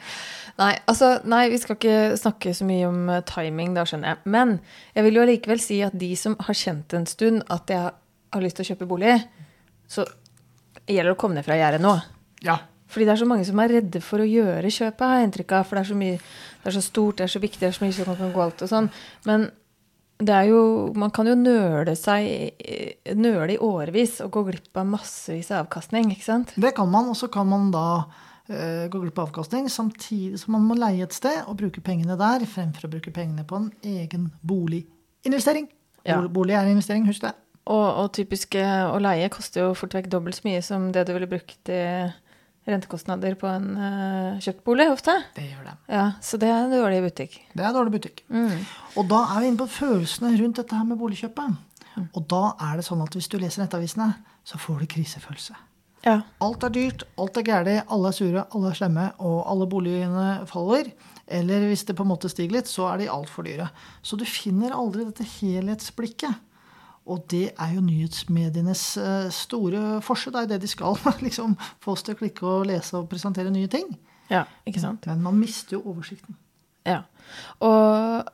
Nei, 0.59 0.75
altså, 0.85 1.15
nei, 1.25 1.47
vi 1.49 1.57
skal 1.57 1.73
ikke 1.73 2.17
snakke 2.21 2.51
så 2.53 2.67
mye 2.69 2.85
om 2.85 3.07
eh, 3.09 3.23
timing, 3.25 3.71
da 3.73 3.81
skjønner 3.89 4.11
jeg. 4.11 4.19
Men 4.29 4.51
jeg 4.93 5.07
vil 5.07 5.17
jo 5.17 5.23
allikevel 5.23 5.63
si 5.63 5.79
at 5.81 5.95
de 5.97 6.11
som 6.19 6.35
har 6.37 6.59
kjent 6.59 6.93
en 6.93 7.07
stund 7.09 7.41
at 7.53 7.73
jeg 7.73 7.87
har 7.89 8.45
lyst 8.45 8.59
til 8.59 8.67
å 8.67 8.69
kjøpe 8.69 8.89
bolig, 8.91 9.15
så 9.89 10.05
gjelder 10.85 11.09
det 11.09 11.15
å 11.15 11.19
komme 11.23 11.39
ned 11.39 11.47
fra 11.47 11.57
gjerdet 11.57 11.81
nå. 11.81 11.95
Ja. 12.45 12.59
Fordi 12.93 13.07
det 13.09 13.15
er 13.15 13.21
så 13.23 13.29
mange 13.31 13.49
som 13.49 13.57
er 13.63 13.73
redde 13.79 14.03
for 14.05 14.21
å 14.21 14.29
gjøre 14.29 14.69
kjøpet, 14.69 15.01
har 15.01 15.17
jeg 15.17 15.31
inntrykk 15.31 15.57
av. 15.57 15.65
For 15.65 15.79
det 15.79 15.83
er 15.87 15.89
så 15.89 15.97
mye, 15.97 16.21
det 16.61 16.69
er 16.69 16.77
så 16.77 16.85
stort, 16.85 17.17
det 17.17 17.25
er 17.25 17.33
så 17.33 17.41
viktig, 17.41 17.61
det 17.63 17.71
er 17.71 17.77
så 17.79 17.85
mye 17.87 17.97
som 17.97 18.17
kan 18.21 18.35
gå 18.35 18.45
alt 18.45 18.61
og 18.61 18.69
sånn. 18.69 18.91
Men 19.25 19.49
det 20.25 20.33
er 20.35 20.49
jo, 20.49 20.59
man 20.99 21.11
kan 21.13 21.27
jo 21.29 21.35
nøle 21.37 21.95
seg, 21.99 22.55
nøle 23.19 23.55
i 23.55 23.59
årevis 23.61 24.19
og 24.25 24.31
gå 24.35 24.43
glipp 24.49 24.79
av 24.79 24.87
massevis 24.93 25.51
av 25.53 25.65
avkastning, 25.65 26.11
ikke 26.15 26.25
sant? 26.27 26.53
Det 26.55 26.73
kan 26.77 26.89
man, 26.91 27.09
og 27.11 27.17
så 27.19 27.29
kan 27.33 27.47
man 27.49 27.69
da 27.73 27.85
uh, 28.05 28.85
gå 28.89 29.01
glipp 29.03 29.19
av 29.19 29.29
avkastning, 29.29 29.69
samtidig 29.71 30.39
som 30.41 30.55
man 30.57 30.65
må 30.69 30.77
leie 30.79 31.05
et 31.05 31.15
sted 31.15 31.43
og 31.47 31.57
bruke 31.59 31.83
pengene 31.85 32.17
der, 32.19 32.45
fremfor 32.49 32.87
å 32.87 32.93
bruke 32.95 33.13
pengene 33.15 33.45
på 33.47 33.59
en 33.61 33.69
egen 33.93 34.31
boliginvestering. 34.41 35.69
Ja. 36.03 36.17
Bolig- 36.19 36.33
Bolig 36.35 36.57
er 36.57 36.65
en 36.65 36.73
investering, 36.75 37.07
husk 37.07 37.23
det. 37.27 37.33
Og, 37.63 37.85
og 38.01 38.09
typisk 38.17 38.57
eh, 38.59 38.83
å 38.91 38.97
leie 38.99 39.29
koster 39.31 39.63
jo 39.63 39.75
fort 39.79 39.93
vekk 39.95 40.09
dobbelt 40.11 40.35
så 40.35 40.43
mye 40.49 40.59
som 40.65 40.89
det 40.91 41.05
du 41.07 41.13
ville 41.15 41.29
brukt 41.31 41.69
i 41.71 41.83
rentekostnader 42.69 43.35
på 43.39 43.49
en 43.49 43.67
uh, 43.75 44.39
kjøpt 44.43 44.63
bolig, 44.67 44.87
ofte. 44.93 45.15
Det 45.35 45.45
gjør 45.49 45.67
det. 45.67 45.75
Ja, 45.91 46.05
så 46.23 46.39
det 46.41 46.49
er 46.51 46.63
en 46.63 46.73
dårlig 46.73 47.01
butikk. 47.07 47.37
Det 47.51 47.63
er 47.63 47.69
en 47.69 47.77
dårlig 47.77 47.97
butikk. 47.97 48.23
Mm. 48.31 48.63
Og 48.99 49.09
da 49.11 49.21
er 49.33 49.43
vi 49.43 49.51
inne 49.51 49.61
på 49.63 49.69
følelsene 49.79 50.33
rundt 50.39 50.61
dette 50.61 50.79
her 50.79 50.87
med 50.87 51.01
boligkjøpet. 51.01 51.61
Og 52.03 52.23
da 52.29 52.43
er 52.69 52.79
det 52.79 52.87
sånn 52.87 53.03
at 53.03 53.13
hvis 53.13 53.29
du 53.29 53.37
leser 53.41 53.63
nettavisene, 53.63 54.09
så 54.47 54.59
får 54.61 54.81
du 54.81 54.89
krisefølelse. 54.95 55.55
Ja. 56.03 56.17
Alt 56.43 56.65
er 56.67 56.73
dyrt, 56.75 57.05
alt 57.19 57.37
er 57.39 57.45
gærent, 57.47 57.91
alle 57.93 58.09
er 58.09 58.15
sure, 58.17 58.45
alle 58.51 58.71
er 58.71 58.79
slemme, 58.79 59.05
og 59.23 59.37
alle 59.47 59.67
boligene 59.71 60.29
faller. 60.49 60.89
Eller 61.31 61.67
hvis 61.69 61.85
det 61.87 61.95
på 61.95 62.03
en 62.03 62.11
måte 62.11 62.31
stiger 62.31 62.57
litt, 62.57 62.71
så 62.71 62.89
er 62.91 63.03
de 63.03 63.11
altfor 63.11 63.47
dyre. 63.47 63.69
Så 64.03 64.19
du 64.19 64.25
finner 64.27 64.75
aldri 64.75 65.05
dette 65.07 65.27
helhetsblikket. 65.37 66.41
Og 67.09 67.25
det 67.31 67.49
er 67.59 67.73
jo 67.75 67.83
nyhetsmedienes 67.83 68.83
eh, 69.01 69.27
store 69.35 69.99
forse. 70.05 70.31
Det 70.31 70.45
er 70.45 70.51
det 70.53 70.61
de 70.63 70.69
skal. 70.71 70.95
liksom 71.25 71.57
Få 71.83 71.97
oss 71.97 72.05
til 72.05 72.15
å 72.15 72.21
klikke 72.21 72.47
og 72.47 72.69
lese 72.69 72.95
og 72.99 73.09
presentere 73.11 73.51
nye 73.53 73.71
ting. 73.71 73.89
ja, 74.31 74.45
ikke 74.65 74.83
sant. 74.83 75.07
Men 75.09 75.23
man 75.25 75.39
mister 75.39 75.77
jo 75.77 75.83
oversikten. 75.91 76.37
Ja. 76.87 77.03
Og, 77.63 78.31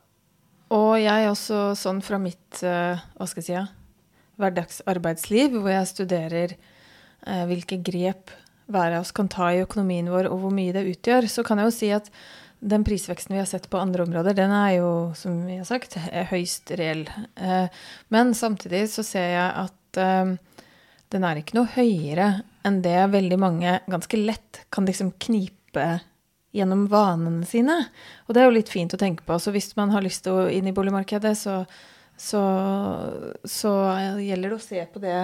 og 0.73 0.91
jeg 1.01 1.29
også, 1.29 1.73
sånn 1.77 2.01
fra 2.05 2.21
mitt 2.21 2.61
eh, 2.65 3.01
hva 3.17 3.29
skal 3.29 3.41
jeg 3.41 3.47
si, 3.49 3.57
ja, 3.57 3.65
hverdagsarbeidsliv, 4.39 5.57
hvor 5.57 5.73
jeg 5.73 5.89
studerer 5.89 6.53
eh, 6.55 7.43
hvilke 7.49 7.81
grep 7.83 8.31
hver 8.69 8.93
av 8.93 9.03
oss 9.03 9.13
kan 9.15 9.29
ta 9.31 9.49
i 9.53 9.63
økonomien 9.63 10.11
vår, 10.13 10.29
og 10.29 10.43
hvor 10.43 10.53
mye 10.53 10.73
det 10.75 10.85
utgjør, 10.91 11.27
så 11.31 11.43
kan 11.45 11.59
jeg 11.59 11.69
jo 11.69 11.75
si 11.75 11.89
at 11.95 12.09
den 12.59 12.83
prisveksten 12.83 13.33
vi 13.33 13.39
har 13.39 13.47
sett 13.47 13.69
på 13.71 13.79
andre 13.79 14.03
områder, 14.03 14.35
den 14.35 14.51
er 14.51 14.73
jo, 14.77 14.89
som 15.15 15.45
vi 15.47 15.57
har 15.57 15.67
sagt, 15.67 15.95
eh, 15.97 16.25
høyst 16.27 16.71
reell. 16.79 17.05
Eh, 17.35 17.67
Men 18.09 18.33
samtidig 18.35 18.89
så 18.91 19.03
ser 19.03 19.29
jeg 19.31 19.51
at 19.63 19.97
eh, 19.97 20.33
den 21.09 21.23
er 21.25 21.39
ikke 21.39 21.55
noe 21.57 21.71
høyere 21.73 22.43
enn 22.67 22.81
det 22.83 22.97
veldig 23.13 23.39
mange 23.39 23.79
ganske 23.89 24.17
lett 24.19 24.65
kan 24.69 24.85
liksom 24.85 25.13
knipe 25.17 26.01
gjennom 26.53 26.87
vanene 26.89 27.45
sine. 27.45 27.77
Og 28.27 28.33
det 28.33 28.41
er 28.41 28.49
jo 28.49 28.57
litt 28.57 28.69
fint 28.73 28.93
å 28.93 28.99
tenke 28.99 29.23
på. 29.25 29.37
Så 29.39 29.53
hvis 29.55 29.71
man 29.77 29.91
har 29.93 30.01
lyst 30.05 30.25
til 30.25 30.33
å 30.33 30.49
inn 30.49 30.67
i 30.67 30.73
boligmarkedet, 30.75 31.35
så, 31.37 31.61
så, 32.17 32.41
så 33.45 33.73
gjelder 34.19 34.49
det 34.49 34.57
å 34.57 34.63
se 34.63 34.83
på 34.91 35.01
det 35.03 35.15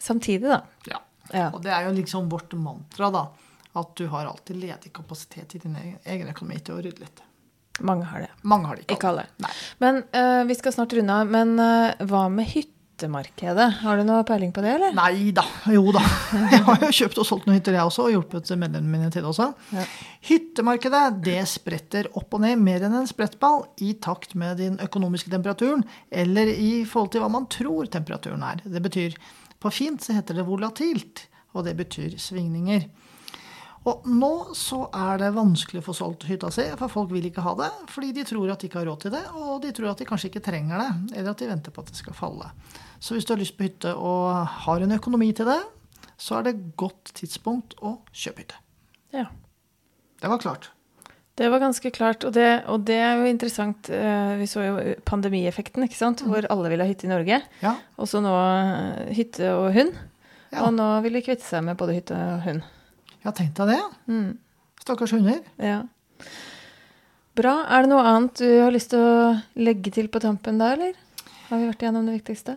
samtidig, 0.00 0.48
da. 0.48 0.62
Ja. 0.88 1.00
Ja. 1.30 1.50
Og 1.54 1.60
det 1.62 1.70
er 1.70 1.86
jo 1.86 1.94
liksom 1.94 2.28
vårt 2.32 2.52
mantra, 2.58 3.10
da. 3.14 3.28
At 3.78 3.92
du 3.96 4.06
har 4.10 4.26
alltid 4.26 4.56
ledig 4.64 4.92
kapasitet 4.96 5.54
i 5.54 5.58
din 5.62 5.76
egen- 5.78 5.98
egen 6.04 6.30
økonomi 6.32 6.58
til 6.58 6.74
å 6.78 6.82
rydde 6.82 7.04
litt. 7.04 7.20
Mange 7.86 8.04
har 8.10 8.20
det. 8.26 8.30
Mange 8.42 8.66
har 8.68 8.76
det 8.76 8.82
ikke. 8.84 8.96
Ikke 8.98 9.08
alle. 9.12 9.26
Nei. 9.40 9.52
Men 9.80 10.02
uh, 10.12 10.42
vi 10.48 10.56
skal 10.58 10.74
snart 10.74 10.92
runde 10.98 11.14
av. 11.22 11.30
Men 11.32 11.54
uh, 11.56 12.02
hva 12.10 12.24
med 12.28 12.50
hyttemarkedet? 12.50 13.68
Har 13.80 13.96
du 13.96 14.04
noe 14.04 14.24
peiling 14.28 14.50
på 14.52 14.60
det, 14.64 14.74
eller? 14.74 14.92
Nei 14.98 15.30
da. 15.36 15.44
Jo 15.72 15.86
da. 15.94 16.02
Jeg 16.52 16.60
har 16.66 16.84
jo 16.84 16.90
kjøpt 16.98 17.20
og 17.22 17.28
solgt 17.30 17.46
noen 17.48 17.56
hytter, 17.60 17.78
jeg 17.78 17.86
også, 17.88 18.08
og 18.08 18.12
hjulpet 18.16 18.50
medlemmene 18.52 18.98
mine 18.98 19.08
til 19.14 19.22
det 19.24 19.30
også. 19.30 19.46
Ja. 19.78 19.86
Hyttemarkedet 20.28 21.04
det 21.24 21.38
spretter 21.48 22.10
opp 22.20 22.36
og 22.36 22.44
ned 22.44 22.60
mer 22.60 22.84
enn 22.86 22.98
en 23.00 23.08
sprettball 23.08 23.64
i 23.86 23.94
takt 24.02 24.34
med 24.38 24.60
den 24.60 24.76
økonomiske 24.84 25.32
temperaturen, 25.32 25.86
eller 26.10 26.50
i 26.52 26.82
forhold 26.84 27.14
til 27.14 27.24
hva 27.24 27.30
man 27.32 27.48
tror 27.54 27.88
temperaturen 27.92 28.44
er. 28.50 28.60
Det 28.66 28.82
betyr, 28.84 29.16
På 29.60 29.68
fint 29.72 30.00
så 30.04 30.14
heter 30.16 30.36
det 30.38 30.46
volatilt, 30.48 31.26
og 31.52 31.64
det 31.66 31.74
betyr 31.76 32.14
svingninger. 32.20 32.86
Og 33.88 34.04
nå 34.12 34.30
så 34.58 34.82
er 34.92 35.22
det 35.22 35.30
vanskelig 35.32 35.80
å 35.80 35.86
få 35.86 35.94
solgt 35.96 36.26
hytta 36.28 36.50
si, 36.52 36.66
for 36.76 36.92
folk 36.92 37.12
vil 37.14 37.24
ikke 37.30 37.40
ha 37.46 37.54
det. 37.56 37.70
Fordi 37.88 38.10
de 38.12 38.24
tror 38.28 38.50
at 38.52 38.60
de 38.60 38.68
ikke 38.68 38.82
har 38.82 38.88
råd 38.90 39.00
til 39.06 39.14
det, 39.14 39.22
og 39.32 39.62
de 39.64 39.70
tror 39.72 39.88
at 39.94 40.02
de 40.02 40.06
kanskje 40.10 40.28
ikke 40.28 40.42
trenger 40.44 40.82
det. 40.82 40.88
Eller 41.16 41.30
at 41.32 41.40
de 41.40 41.48
venter 41.48 41.72
på 41.72 41.80
at 41.80 41.88
det 41.88 41.96
skal 41.96 42.16
falle. 42.18 42.50
Så 43.00 43.16
hvis 43.16 43.24
du 43.24 43.32
har 43.32 43.40
lyst 43.40 43.56
på 43.56 43.64
hytte 43.64 43.94
og 43.96 44.26
har 44.66 44.84
en 44.84 44.92
økonomi 44.98 45.30
til 45.32 45.48
det, 45.48 45.60
så 46.20 46.36
er 46.36 46.50
det 46.50 46.58
godt 46.76 47.14
tidspunkt 47.16 47.72
å 47.80 47.94
kjøpe 48.12 48.42
hytte. 48.44 48.58
Ja. 49.16 49.24
Det 50.20 50.28
var 50.28 50.42
klart. 50.42 50.68
Det 51.40 51.48
var 51.48 51.62
ganske 51.62 51.88
klart, 51.96 52.26
og 52.28 52.34
det, 52.36 52.48
og 52.68 52.82
det 52.84 52.98
er 53.00 53.16
jo 53.16 53.30
interessant. 53.30 53.88
eh, 53.88 54.34
Vi 54.36 54.44
så 54.50 54.60
jo 54.66 54.74
pandemieffekten, 55.08 55.86
ikke 55.86 55.96
sant? 55.96 56.20
hvor 56.28 56.44
alle 56.52 56.68
ville 56.68 56.84
ha 56.84 56.90
hytte 56.92 57.08
i 57.08 57.12
Norge. 57.14 57.38
Ja. 57.64 57.72
Og 57.96 58.10
så 58.10 58.20
nå 58.20 58.34
eh, 58.36 59.14
hytte 59.16 59.54
og 59.56 59.70
hund. 59.72 59.96
Ja. 60.52 60.66
Og 60.66 60.74
nå 60.76 60.90
vil 61.06 61.16
de 61.16 61.24
kvitte 61.24 61.46
seg 61.48 61.64
med 61.64 61.78
både 61.80 61.96
hytte 61.96 62.12
og 62.18 62.44
hund. 62.44 62.60
Ja, 63.24 63.32
tenk 63.36 63.52
deg 63.58 63.74
det. 63.74 63.80
Mm. 64.08 64.30
Stakkars 64.80 65.12
hunder. 65.12 65.42
Ja. 65.60 65.82
Bra. 67.36 67.54
Er 67.68 67.84
det 67.84 67.92
noe 67.92 68.06
annet 68.06 68.40
du 68.40 68.48
har 68.48 68.72
lyst 68.74 68.92
til 68.94 69.04
å 69.04 69.36
legge 69.60 69.92
til 69.94 70.08
på 70.12 70.22
tampen 70.22 70.60
da, 70.60 70.72
eller? 70.74 70.96
Har 71.50 71.60
vi 71.60 71.68
vært 71.68 71.84
igjennom 71.84 72.08
det 72.08 72.18
viktigste? 72.20 72.56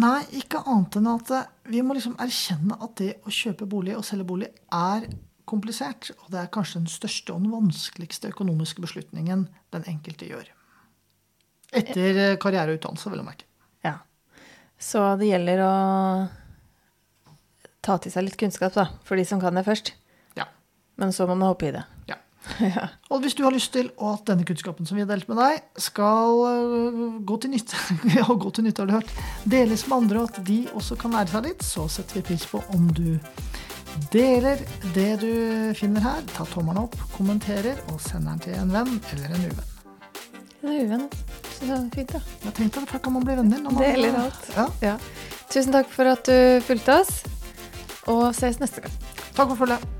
Nei, 0.00 0.20
ikke 0.38 0.62
annet 0.70 1.00
enn 1.00 1.08
at 1.10 1.32
eh, 1.34 1.48
vi 1.72 1.82
må 1.82 1.96
liksom 1.96 2.14
erkjenne 2.22 2.78
at 2.78 2.94
det 3.00 3.16
å 3.26 3.32
kjøpe 3.34 3.66
bolig 3.70 3.96
og 3.98 4.06
selge 4.06 4.28
bolig 4.28 4.50
er 4.70 5.08
komplisert. 5.50 6.12
Og 6.22 6.30
det 6.30 6.44
er 6.44 6.52
kanskje 6.54 6.84
den 6.84 6.90
største 6.90 7.34
og 7.34 7.42
den 7.42 7.54
vanskeligste 7.54 8.30
økonomiske 8.30 8.84
beslutningen 8.84 9.48
den 9.74 9.86
enkelte 9.90 10.30
gjør. 10.30 10.52
Etter 11.74 12.20
eh, 12.28 12.36
karriere 12.42 12.74
og 12.74 12.78
utdannelse, 12.78 13.10
vel 13.10 13.22
å 13.24 13.26
merke. 13.26 13.48
Ja. 13.86 13.96
Så 14.78 15.02
det 15.18 15.32
gjelder 15.32 15.64
å 15.66 15.74
ta 17.84 17.98
til 17.98 18.12
seg 18.12 18.26
litt 18.26 18.38
kunnskap, 18.40 18.74
da, 18.76 18.88
for 19.06 19.20
de 19.20 19.26
som 19.28 19.40
kan 19.42 19.56
det 19.56 19.66
først. 19.66 19.94
Ja. 20.38 20.48
Men 21.00 21.14
så 21.16 21.28
må 21.28 21.36
man 21.36 21.50
hoppe 21.52 21.70
i 21.70 21.76
det. 21.76 21.84
ja. 22.10 22.18
ja. 22.76 22.86
Og 23.12 23.20
hvis 23.20 23.34
du 23.36 23.42
har 23.44 23.52
lyst 23.52 23.72
til 23.74 23.90
at 24.00 24.24
denne 24.28 24.46
kunnskapen 24.48 24.88
som 24.88 24.96
vi 24.96 25.04
har 25.04 25.10
delt 25.10 25.28
med 25.28 25.36
deg, 25.40 25.60
skal 25.80 26.40
øh, 26.48 27.00
gå 27.26 27.36
til 27.42 27.52
nytte, 27.52 27.76
ja, 28.18 28.24
gå 28.24 28.50
til 28.50 28.64
nytte 28.64 28.84
har 28.84 28.88
du 28.90 28.96
hørt, 28.96 29.12
deles 29.44 29.86
med 29.88 29.96
andre, 29.96 30.22
og 30.22 30.30
at 30.30 30.46
de 30.46 30.60
også 30.72 30.96
kan 31.00 31.16
lære 31.16 31.34
seg 31.34 31.50
litt, 31.50 31.66
så 31.66 31.88
setter 31.92 32.20
vi 32.20 32.26
pris 32.30 32.46
på 32.48 32.62
om 32.76 32.88
du 32.96 33.18
deler 34.14 34.60
det 34.94 35.10
du 35.22 35.32
finner 35.76 36.04
her, 36.04 36.22
tar 36.32 36.48
tommelen 36.52 36.84
opp, 36.84 36.96
kommenterer 37.16 37.80
og 37.90 38.00
sender 38.02 38.36
den 38.36 38.46
til 38.46 38.56
en 38.60 38.72
venn 38.72 38.96
eller 39.14 39.34
en 39.34 39.50
uvenn. 39.50 39.66
Er 40.60 40.80
uvenn. 40.84 41.06
Så 41.56 41.66
det 41.66 41.74
er 41.74 41.84
fint, 41.94 42.14
da. 42.14 42.20
Jeg 42.44 42.56
tenkte 42.56 42.82
at 42.84 43.02
kan 43.02 43.14
man 43.14 43.24
bli 43.24 43.36
venner. 43.36 43.62
Når 43.64 43.74
man, 43.74 43.84
Deler 43.84 44.18
alt. 44.26 44.48
Ja. 44.56 44.66
Ja. 44.84 44.96
Tusen 45.50 45.72
takk 45.74 45.88
for 45.92 46.08
at 46.08 46.28
du 46.28 46.60
fulgte 46.64 47.00
oss, 47.00 47.22
og 48.10 48.34
ses 48.34 48.60
neste 48.60 48.84
gang. 48.84 49.00
Takk 49.36 49.54
for 49.54 49.64
følget. 49.64 49.99